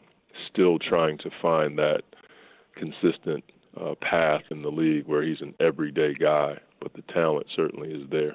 still 0.50 0.78
trying 0.78 1.18
to 1.18 1.30
find 1.42 1.78
that 1.78 2.02
consistent 2.76 3.44
uh, 3.78 3.94
path 4.00 4.42
in 4.50 4.62
the 4.62 4.70
league 4.70 5.06
where 5.06 5.22
he's 5.22 5.40
an 5.40 5.54
everyday 5.60 6.14
guy, 6.14 6.58
but 6.80 6.92
the 6.94 7.02
talent 7.12 7.46
certainly 7.54 7.90
is 7.90 8.08
there 8.10 8.34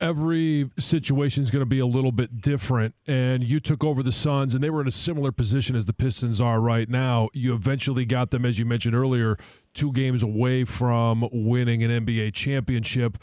every 0.00 0.70
situation 0.78 1.42
is 1.42 1.50
going 1.50 1.60
to 1.60 1.66
be 1.66 1.78
a 1.78 1.86
little 1.86 2.12
bit 2.12 2.40
different. 2.40 2.94
And 3.06 3.44
you 3.44 3.60
took 3.60 3.84
over 3.84 4.02
the 4.02 4.12
Suns, 4.12 4.54
and 4.54 4.62
they 4.62 4.70
were 4.70 4.80
in 4.80 4.88
a 4.88 4.92
similar 4.92 5.32
position 5.32 5.76
as 5.76 5.86
the 5.86 5.92
Pistons 5.92 6.40
are 6.40 6.60
right 6.60 6.88
now. 6.88 7.28
You 7.32 7.54
eventually 7.54 8.04
got 8.04 8.30
them, 8.30 8.44
as 8.44 8.58
you 8.58 8.64
mentioned 8.64 8.94
earlier, 8.94 9.36
two 9.74 9.92
games 9.92 10.22
away 10.22 10.64
from 10.64 11.28
winning 11.32 11.82
an 11.82 12.06
NBA 12.06 12.34
championship. 12.34 13.18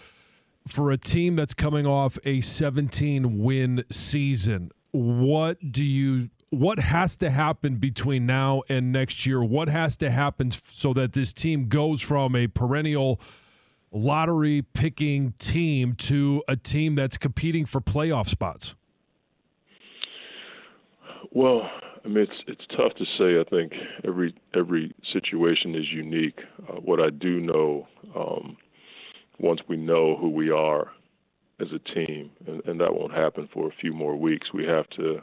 For 0.68 0.92
a 0.92 0.98
team 0.98 1.36
that's 1.36 1.54
coming 1.54 1.86
off 1.86 2.18
a 2.26 2.42
17 2.42 3.40
win 3.40 3.86
season, 3.90 4.72
what 4.92 5.72
do 5.72 5.84
you 5.84 6.30
what 6.50 6.80
has 6.80 7.18
to 7.18 7.30
happen 7.30 7.76
between 7.76 8.26
now 8.26 8.64
and 8.70 8.92
next 8.92 9.26
year? 9.26 9.44
What 9.44 9.68
has 9.68 9.98
to 9.98 10.10
happen 10.10 10.52
so 10.52 10.94
that 10.94 11.12
this 11.12 11.34
team 11.34 11.68
goes 11.68 12.02
from 12.02 12.36
a 12.36 12.48
perennial 12.48 13.20
lottery 13.98 14.64
picking 14.74 15.34
team 15.40 15.94
to 15.96 16.44
a 16.48 16.56
team 16.56 16.96
that's 16.96 17.18
competing 17.18 17.66
for 17.66 17.82
playoff 17.82 18.30
spots? 18.30 18.76
Well, 21.32 21.70
I 22.04 22.08
mean, 22.08 22.20
it's 22.20 22.44
it's 22.48 22.66
tough 22.78 22.94
to 22.98 23.06
say. 23.18 23.40
I 23.40 23.44
think 23.50 23.74
every 24.08 24.34
every 24.56 24.94
situation 25.14 25.76
is 25.76 25.86
unique. 25.92 26.40
Uh, 26.70 26.76
what 26.76 27.00
I 27.02 27.10
do 27.10 27.42
know, 27.42 27.88
um, 28.16 28.58
once 29.40 29.60
we 29.68 29.76
know 29.78 30.16
who 30.16 30.30
we 30.30 30.50
are 30.50 30.92
as 31.60 31.68
a 31.74 31.80
team, 31.94 32.32
and, 32.48 32.64
and, 32.66 32.80
that 32.80 32.94
won't 32.94 33.14
happen 33.14 33.50
for 33.52 33.68
a 33.68 33.72
few 33.82 33.92
more 33.92 34.16
weeks, 34.16 34.54
we 34.54 34.64
have 34.64 34.88
to 34.92 35.18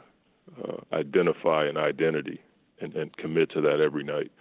uh, 0.63 0.95
identify 0.95 1.65
an 1.65 1.77
identity 1.77 2.41
and, 2.81 2.93
and, 2.93 3.15
commit 3.15 3.49
to 3.51 3.61
that 3.61 3.79
every 3.79 4.03
night. 4.03 4.31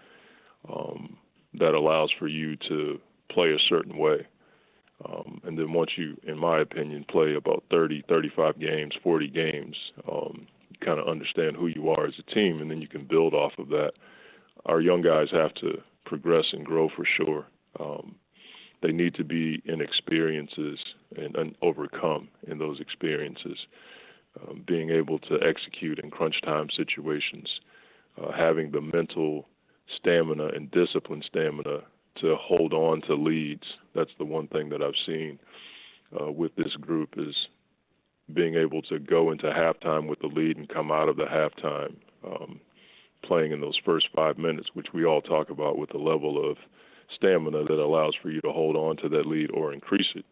Um, 0.68 1.16
that 1.54 1.72
allows 1.74 2.10
for 2.18 2.26
you 2.26 2.56
to 2.68 3.00
play 3.34 3.50
a 3.50 3.68
certain 3.68 3.98
way. 3.98 4.26
Um, 5.04 5.40
and 5.44 5.58
then 5.58 5.72
once 5.72 5.90
you, 5.96 6.16
in 6.22 6.38
my 6.38 6.60
opinion, 6.60 7.04
play 7.08 7.34
about 7.34 7.64
30, 7.70 8.04
35 8.08 8.58
games, 8.60 8.94
40 9.02 9.28
games, 9.28 9.76
um, 10.10 10.46
you 10.70 10.76
kind 10.84 11.00
of 11.00 11.08
understand 11.08 11.56
who 11.56 11.66
you 11.66 11.90
are 11.90 12.06
as 12.06 12.14
a 12.18 12.34
team, 12.34 12.60
and 12.60 12.70
then 12.70 12.80
you 12.80 12.88
can 12.88 13.04
build 13.04 13.34
off 13.34 13.52
of 13.58 13.68
that. 13.68 13.92
Our 14.66 14.80
young 14.80 15.02
guys 15.02 15.28
have 15.32 15.52
to 15.56 15.82
progress 16.06 16.46
and 16.52 16.64
grow 16.64 16.88
for 16.94 17.04
sure. 17.16 17.46
Um, 17.78 18.14
they 18.82 18.92
need 18.92 19.14
to 19.14 19.24
be 19.24 19.62
in 19.64 19.80
experiences 19.80 20.78
and, 21.16 21.34
and 21.36 21.54
overcome 21.60 22.28
in 22.46 22.58
those 22.58 22.80
experiences. 22.80 23.58
Um, 24.40 24.64
being 24.66 24.90
able 24.90 25.18
to 25.20 25.38
execute 25.42 25.98
in 26.00 26.10
crunch 26.10 26.40
time 26.42 26.68
situations, 26.76 27.48
uh, 28.20 28.32
having 28.32 28.70
the 28.70 28.80
mental 28.80 29.46
stamina 29.96 30.48
and 30.48 30.70
discipline 30.70 31.22
stamina 31.26 31.80
to 32.20 32.36
hold 32.40 32.72
on 32.72 33.00
to 33.02 33.14
leads. 33.14 33.64
That's 33.94 34.10
the 34.18 34.24
one 34.24 34.48
thing 34.48 34.68
that 34.70 34.82
I've 34.82 34.92
seen 35.06 35.38
uh, 36.20 36.30
with 36.30 36.54
this 36.56 36.72
group 36.80 37.10
is 37.16 37.34
being 38.32 38.54
able 38.54 38.82
to 38.82 38.98
go 38.98 39.30
into 39.30 39.44
halftime 39.44 40.08
with 40.08 40.20
the 40.20 40.28
lead 40.28 40.56
and 40.56 40.68
come 40.68 40.90
out 40.90 41.08
of 41.08 41.16
the 41.16 41.24
halftime 41.24 41.96
um, 42.24 42.60
playing 43.22 43.52
in 43.52 43.60
those 43.60 43.78
first 43.84 44.08
five 44.14 44.38
minutes, 44.38 44.68
which 44.74 44.88
we 44.94 45.04
all 45.04 45.20
talk 45.20 45.50
about 45.50 45.78
with 45.78 45.90
the 45.90 45.98
level 45.98 46.50
of 46.50 46.56
stamina 47.14 47.64
that 47.64 47.78
allows 47.78 48.14
for 48.22 48.30
you 48.30 48.40
to 48.40 48.50
hold 48.50 48.76
on 48.76 48.96
to 48.96 49.08
that 49.08 49.26
lead 49.26 49.50
or 49.52 49.72
increase 49.72 50.06
it. 50.14 50.24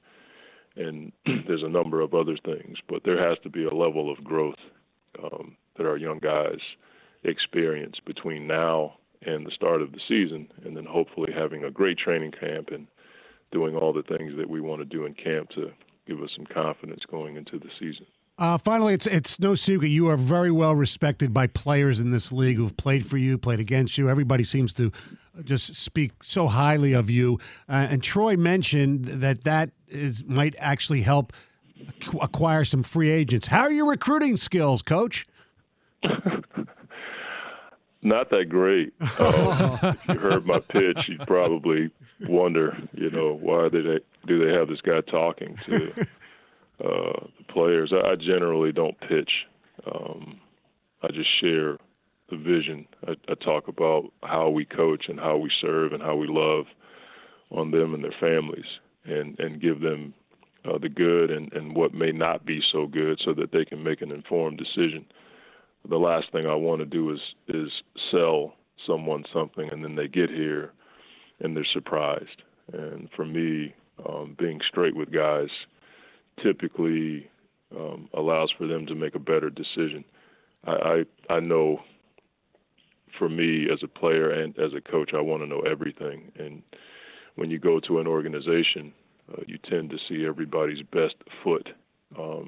And 0.77 1.13
there's 1.47 1.63
a 1.63 1.69
number 1.69 2.01
of 2.01 2.15
other 2.15 2.37
things, 2.45 2.79
but 2.89 3.03
there 3.05 3.29
has 3.29 3.39
to 3.43 3.51
be 3.51 3.65
a 3.65 3.75
level 3.75 4.11
of 4.11 4.25
growth 4.25 4.59
um, 5.23 5.57
that 5.77 5.87
our 5.87 5.97
young 5.97 6.19
guys 6.19 6.61
experience 7.25 7.97
between 8.05 8.47
now 8.47 8.95
and 9.27 9.47
the 9.47 9.51
start 9.51 9.83
of 9.83 9.93
the 9.93 10.01
season, 10.09 10.49
and 10.65 10.77
then 10.77 10.85
hopefully 10.85 11.33
having 11.35 11.65
a 11.65 11.71
great 11.71 11.99
training 11.99 12.33
camp 12.33 12.69
and 12.71 12.87
doing 13.51 13.77
all 13.77 13.93
the 13.93 14.03
things 14.03 14.33
that 14.37 14.49
we 14.49 14.61
want 14.61 14.81
to 14.81 14.85
do 14.85 15.05
in 15.05 15.15
camp 15.15 15.51
to 15.51 15.71
give 16.07 16.23
us 16.23 16.31
some 16.37 16.47
confidence 16.47 17.03
going 17.11 17.37
into 17.37 17.59
the 17.59 17.69
season. 17.79 18.07
Uh, 18.39 18.59
finally, 18.59 18.95
it's 18.95 19.07
it's 19.07 19.39
no 19.39 19.55
secret 19.55 19.89
you 19.89 20.09
are 20.09 20.17
very 20.17 20.51
well 20.51 20.75
respected 20.75 21.35
by 21.35 21.47
players 21.47 22.01
in 22.01 22.11
this 22.11 22.33
league 22.33 22.57
who've 22.57 22.77
played 22.77 23.07
for 23.07 23.19
you, 23.19 23.37
played 23.37 23.61
against 23.61 23.99
you. 23.99 24.09
Everybody 24.09 24.43
seems 24.43 24.73
to 24.75 24.91
just 25.45 25.75
speak 25.75 26.25
so 26.25 26.49
highly 26.49 26.93
of 26.93 27.11
you. 27.11 27.39
Uh, 27.69 27.87
and 27.91 28.03
Troy 28.03 28.37
mentioned 28.37 29.05
that 29.05 29.45
that 29.45 29.71
is 29.87 30.25
might 30.25 30.55
actually 30.59 31.03
help 31.03 31.33
acquire 32.21 32.65
some 32.65 32.83
free 32.83 33.11
agents. 33.11 33.49
How 33.49 33.63
are 33.63 33.73
your 33.73 33.91
recruiting 33.91 34.37
skills, 34.37 34.83
Coach? 34.83 35.27
Not 38.03 38.31
that 38.31 38.49
great. 38.49 38.93
Uh, 39.01 39.79
if 39.95 40.09
you 40.09 40.19
heard 40.19 40.45
my 40.45 40.59
pitch, 40.59 40.99
you'd 41.07 41.27
probably 41.27 41.91
wonder, 42.23 42.77
you 42.93 43.11
know, 43.11 43.39
why 43.41 43.69
do 43.69 43.83
they 43.83 44.01
do 44.27 44.45
they 44.45 44.53
have 44.53 44.69
this 44.69 44.81
guy 44.81 45.01
talking 45.03 45.57
to 45.67 45.93
uh, 46.85 47.27
the 47.39 47.45
players? 47.49 47.93
I, 47.93 48.11
I 48.11 48.17
generally 48.17 48.73
don't 48.73 48.99
pitch. 49.01 49.31
Um, 49.87 50.41
I 51.03 51.09
just 51.09 51.29
share 51.41 51.79
the 52.29 52.37
vision. 52.37 52.87
I, 53.07 53.13
I 53.29 53.35
talk 53.35 53.69
about 53.69 54.13
how 54.25 54.51
we 54.51 54.65
coach 54.65 55.05
and 55.09 55.21
how 55.21 55.37
we 55.37 55.51
serve 55.61 55.93
and 55.93 56.03
how 56.03 56.17
we 56.17 56.27
love 56.27 56.67
on 57.51 57.71
them 57.71 57.95
and 57.95 58.03
their 58.03 58.15
families, 58.19 58.67
and 59.05 59.39
and 59.39 59.63
give 59.63 59.81
them 59.81 60.13
uh, 60.65 60.79
the 60.79 60.89
good 60.89 61.31
and 61.31 61.53
and 61.53 61.77
what 61.77 61.95
may 61.95 62.11
not 62.11 62.45
be 62.45 62.61
so 62.73 62.89
good, 62.89 63.21
so 63.25 63.33
that 63.35 63.53
they 63.53 63.65
can 63.65 63.85
make 63.85 64.03
an 64.03 64.11
informed 64.11 64.59
decision 64.59 65.07
the 65.89 65.97
last 65.97 66.31
thing 66.33 66.47
I 66.47 66.55
want 66.55 66.81
to 66.81 66.87
do 66.87 67.11
is 67.13 67.21
is 67.49 67.71
sell 68.11 68.55
someone 68.87 69.25
something 69.33 69.69
and 69.71 69.85
then 69.85 69.95
they 69.95 70.09
get 70.09 70.31
here 70.31 70.73
and 71.41 71.57
they're 71.57 71.67
surprised. 71.73 72.43
And 72.73 73.09
for 73.15 73.25
me, 73.25 73.75
um, 74.09 74.37
being 74.39 74.61
straight 74.69 74.97
with 74.97 75.13
guys 75.13 75.49
typically 76.43 77.29
um, 77.77 78.09
allows 78.15 78.51
for 78.57 78.67
them 78.67 78.87
to 78.87 78.95
make 78.95 79.15
a 79.15 79.21
better 79.21 79.51
decision. 79.51 80.05
I, 80.65 81.05
I 81.31 81.35
I 81.35 81.41
know 81.41 81.81
for 83.19 83.29
me 83.29 83.69
as 83.73 83.81
a 83.83 83.89
player 83.89 84.31
and 84.31 84.59
as 84.59 84.73
a 84.75 84.81
coach, 84.81 85.11
I 85.15 85.21
want 85.21 85.43
to 85.43 85.47
know 85.47 85.61
everything. 85.61 86.33
And 86.39 86.63
when 87.37 87.51
you 87.51 87.59
go 87.59 87.81
to 87.81 87.99
an 87.99 88.07
organization, 88.07 88.93
uh, 89.33 89.43
you 89.47 89.59
tend 89.71 89.91
to 89.91 89.99
see 90.09 90.27
everybody's 90.27 90.83
best 90.93 91.15
foot. 91.43 91.69
Um, 92.19 92.42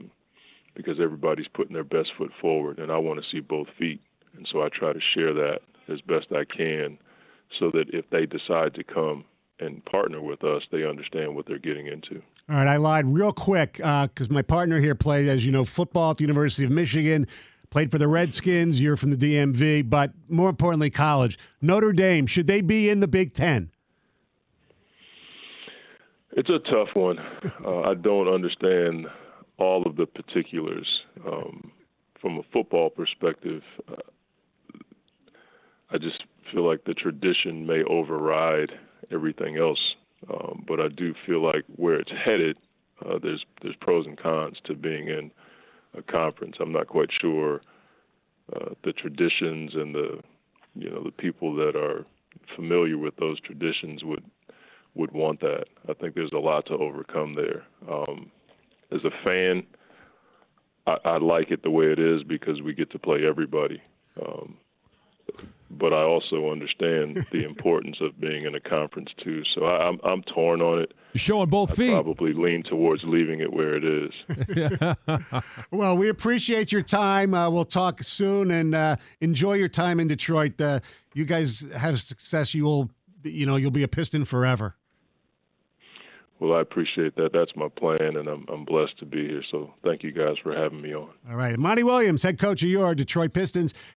because 0.94 1.04
everybody's 1.04 1.48
putting 1.54 1.74
their 1.74 1.84
best 1.84 2.10
foot 2.16 2.30
forward, 2.40 2.78
and 2.78 2.90
I 2.90 2.98
want 2.98 3.20
to 3.20 3.26
see 3.30 3.40
both 3.40 3.66
feet. 3.78 4.00
And 4.36 4.46
so 4.50 4.62
I 4.62 4.68
try 4.68 4.92
to 4.92 5.00
share 5.14 5.32
that 5.34 5.60
as 5.88 6.00
best 6.02 6.26
I 6.32 6.44
can 6.44 6.98
so 7.58 7.70
that 7.72 7.86
if 7.92 8.08
they 8.10 8.26
decide 8.26 8.74
to 8.74 8.84
come 8.84 9.24
and 9.60 9.84
partner 9.84 10.20
with 10.20 10.42
us, 10.42 10.62
they 10.72 10.84
understand 10.84 11.34
what 11.34 11.46
they're 11.46 11.58
getting 11.58 11.86
into. 11.86 12.22
All 12.48 12.56
right, 12.56 12.66
I 12.66 12.76
lied 12.76 13.06
real 13.06 13.32
quick 13.32 13.74
because 13.74 14.28
uh, 14.30 14.32
my 14.32 14.42
partner 14.42 14.80
here 14.80 14.94
played, 14.94 15.28
as 15.28 15.46
you 15.46 15.52
know, 15.52 15.64
football 15.64 16.12
at 16.12 16.16
the 16.18 16.24
University 16.24 16.64
of 16.64 16.70
Michigan, 16.70 17.26
played 17.70 17.90
for 17.90 17.98
the 17.98 18.08
Redskins. 18.08 18.80
You're 18.80 18.96
from 18.96 19.10
the 19.10 19.16
DMV, 19.16 19.88
but 19.88 20.12
more 20.28 20.50
importantly, 20.50 20.90
college. 20.90 21.38
Notre 21.60 21.92
Dame, 21.92 22.26
should 22.26 22.46
they 22.46 22.60
be 22.60 22.88
in 22.88 23.00
the 23.00 23.08
Big 23.08 23.34
Ten? 23.34 23.70
It's 26.32 26.50
a 26.50 26.58
tough 26.58 26.88
one. 26.94 27.20
Uh, 27.64 27.82
I 27.82 27.94
don't 27.94 28.28
understand 28.28 29.06
all 29.58 29.82
of 29.86 29.96
the 29.96 30.06
particulars. 30.06 30.86
Um, 31.26 31.72
from 32.20 32.38
a 32.38 32.42
football 32.52 32.90
perspective, 32.90 33.62
uh, 33.90 33.96
I 35.90 35.98
just 35.98 36.24
feel 36.52 36.66
like 36.66 36.84
the 36.84 36.94
tradition 36.94 37.66
may 37.66 37.82
override 37.84 38.72
everything 39.12 39.58
else. 39.58 39.94
Um, 40.32 40.64
but 40.66 40.80
I 40.80 40.88
do 40.88 41.14
feel 41.26 41.42
like 41.42 41.64
where 41.76 41.96
it's 41.96 42.10
headed, 42.10 42.56
uh, 43.04 43.18
there's 43.22 43.44
there's 43.62 43.76
pros 43.80 44.06
and 44.06 44.16
cons 44.16 44.56
to 44.64 44.74
being 44.74 45.08
in 45.08 45.30
a 45.96 46.02
conference. 46.02 46.56
I'm 46.60 46.72
not 46.72 46.86
quite 46.86 47.10
sure 47.20 47.60
uh, 48.54 48.70
the 48.84 48.92
traditions 48.92 49.74
and 49.74 49.94
the 49.94 50.20
you 50.74 50.90
know 50.90 51.02
the 51.02 51.12
people 51.12 51.54
that 51.56 51.76
are 51.76 52.06
familiar 52.56 52.98
with 52.98 53.16
those 53.16 53.40
traditions 53.40 54.02
would 54.04 54.24
would 54.94 55.12
want 55.12 55.40
that. 55.40 55.66
I 55.88 55.94
think 55.94 56.14
there's 56.14 56.32
a 56.32 56.38
lot 56.38 56.66
to 56.66 56.74
overcome 56.74 57.34
there. 57.34 57.64
Um, 57.90 58.30
as 58.92 59.00
a 59.04 59.10
fan, 59.24 59.62
I, 60.86 60.96
I 61.04 61.18
like 61.18 61.50
it 61.50 61.62
the 61.62 61.70
way 61.70 61.86
it 61.86 61.98
is 61.98 62.22
because 62.22 62.60
we 62.62 62.74
get 62.74 62.90
to 62.92 62.98
play 62.98 63.26
everybody. 63.26 63.82
Um, 64.20 64.56
but 65.70 65.92
I 65.92 66.02
also 66.02 66.50
understand 66.52 67.26
the 67.32 67.44
importance 67.44 67.96
of 68.00 68.20
being 68.20 68.44
in 68.44 68.54
a 68.54 68.60
conference 68.60 69.10
too. 69.22 69.42
So 69.54 69.64
I, 69.64 69.88
I'm 69.88 69.98
I'm 70.04 70.22
torn 70.22 70.60
on 70.60 70.80
it. 70.80 70.92
You're 71.14 71.20
showing 71.20 71.48
both 71.48 71.72
I 71.72 71.74
feet. 71.74 71.90
probably 71.90 72.32
lean 72.32 72.62
towards 72.62 73.02
leaving 73.04 73.40
it 73.40 73.52
where 73.52 73.74
it 73.76 73.84
is. 73.84 74.12
Well, 75.70 75.96
we 75.96 76.08
appreciate 76.08 76.70
your 76.70 76.82
time. 76.82 77.34
Uh, 77.34 77.50
we'll 77.50 77.64
talk 77.64 78.02
soon 78.02 78.50
and 78.52 78.74
uh, 78.74 78.96
enjoy 79.20 79.54
your 79.54 79.68
time 79.68 79.98
in 79.98 80.06
Detroit. 80.06 80.60
Uh, 80.60 80.80
you 81.14 81.24
guys 81.24 81.66
have 81.76 82.00
success. 82.00 82.54
You 82.54 82.64
will, 82.64 82.90
you 83.24 83.44
know, 83.46 83.56
you'll 83.56 83.70
be 83.72 83.82
a 83.82 83.88
Piston 83.88 84.24
forever. 84.24 84.76
Well, 86.40 86.54
I 86.54 86.60
appreciate 86.60 87.14
that. 87.16 87.32
That's 87.32 87.52
my 87.54 87.68
plan, 87.68 88.16
and 88.16 88.28
I'm 88.28 88.44
I'm 88.52 88.64
blessed 88.64 88.98
to 88.98 89.06
be 89.06 89.28
here. 89.28 89.42
So 89.50 89.72
thank 89.84 90.02
you 90.02 90.12
guys 90.12 90.34
for 90.42 90.54
having 90.54 90.82
me 90.82 90.94
on. 90.94 91.10
All 91.30 91.36
right. 91.36 91.58
Monty 91.58 91.82
Williams, 91.82 92.22
head 92.22 92.38
coach 92.38 92.62
of 92.62 92.68
your 92.68 92.94
Detroit 92.94 93.32
Pistons. 93.32 93.72